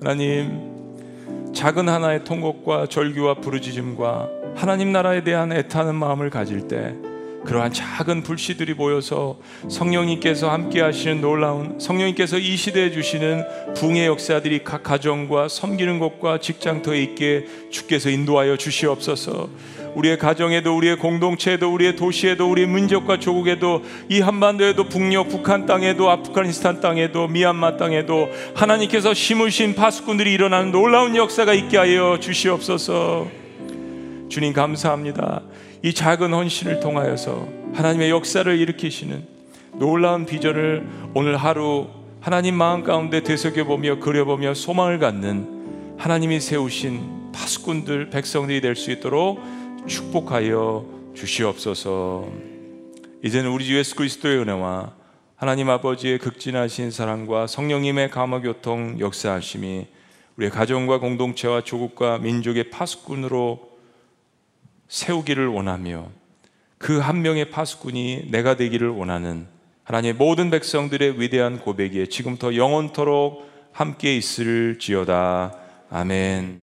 하나님 0.00 0.70
작은 1.52 1.88
하나의 1.88 2.24
통곡과 2.24 2.86
절규와 2.86 3.34
부르짖음과 3.34 4.28
하나님 4.54 4.92
나라에 4.92 5.22
대한 5.22 5.52
애타는 5.52 5.94
마음을 5.94 6.30
가질 6.30 6.68
때 6.68 6.94
그러한 7.44 7.72
작은 7.72 8.22
불씨들이 8.22 8.74
모여서 8.74 9.38
성령님께서 9.68 10.50
함께 10.50 10.80
하시는 10.80 11.20
놀라운 11.20 11.78
성령님께서 11.80 12.38
이 12.38 12.56
시대에 12.56 12.90
주시는 12.90 13.74
붕의 13.74 14.06
역사들이 14.06 14.62
각 14.62 14.82
가정과 14.82 15.48
섬기는 15.48 15.98
곳과 15.98 16.38
직장터에 16.38 17.02
있게 17.02 17.46
주께서 17.70 18.10
인도하여 18.10 18.56
주시옵소서. 18.56 19.48
우리의 19.94 20.18
가정에도 20.18 20.76
우리의 20.76 20.96
공동체에도 20.98 21.72
우리의 21.72 21.96
도시에도 21.96 22.48
우리의 22.50 22.68
민족과 22.68 23.18
조국에도 23.18 23.82
이 24.08 24.20
한반도에도 24.20 24.84
북녘 24.84 25.28
북한 25.28 25.66
땅에도 25.66 26.10
아프가니스탄 26.10 26.80
땅에도 26.80 27.26
미얀마 27.26 27.76
땅에도 27.76 28.28
하나님께서 28.54 29.14
심으신 29.14 29.74
파수꾼들이 29.74 30.32
일어나는 30.32 30.70
놀라운 30.70 31.16
역사가 31.16 31.54
있게 31.54 31.76
하여 31.76 32.18
주시옵소서. 32.20 33.26
주님 34.28 34.52
감사합니다. 34.52 35.42
이 35.82 35.94
작은 35.94 36.32
헌신을 36.34 36.80
통하여서 36.80 37.48
하나님의 37.72 38.10
역사를 38.10 38.58
일으키시는 38.58 39.26
놀라운 39.74 40.26
비전을 40.26 40.86
오늘 41.14 41.36
하루 41.38 41.88
하나님 42.20 42.54
마음 42.54 42.84
가운데 42.84 43.22
되새겨보며 43.22 43.98
그려보며 44.00 44.52
소망을 44.52 44.98
갖는 44.98 45.96
하나님이 45.96 46.40
세우신 46.40 47.32
파수꾼들 47.32 48.10
백성들이 48.10 48.60
될 48.60 48.76
수 48.76 48.90
있도록 48.90 49.40
축복하여 49.86 50.84
주시옵소서. 51.14 52.28
이제는 53.24 53.50
우리 53.50 53.64
주 53.64 53.78
예수 53.78 53.96
그리스도의 53.96 54.38
은혜와 54.38 54.92
하나님 55.36 55.70
아버지의 55.70 56.18
극진하신 56.18 56.90
사랑과 56.90 57.46
성령님의 57.46 58.10
감화 58.10 58.40
교통 58.40 59.00
역사하심이 59.00 59.86
우리의 60.36 60.50
가정과 60.50 60.98
공동체와 60.98 61.62
조국과 61.62 62.18
민족의 62.18 62.68
파수꾼으로 62.68 63.69
세우기를 64.90 65.46
원하며 65.46 66.10
그 66.78 67.00
한 67.00 67.22
명의 67.22 67.50
파수꾼이 67.50 68.30
내가 68.30 68.56
되기를 68.56 68.88
원하는 68.88 69.46
하나님의 69.84 70.14
모든 70.14 70.50
백성들의 70.50 71.20
위대한 71.20 71.58
고백에 71.58 72.06
지금부터 72.06 72.54
영원토록 72.54 73.48
함께 73.72 74.16
있을지어다. 74.16 75.56
아멘. 75.90 76.60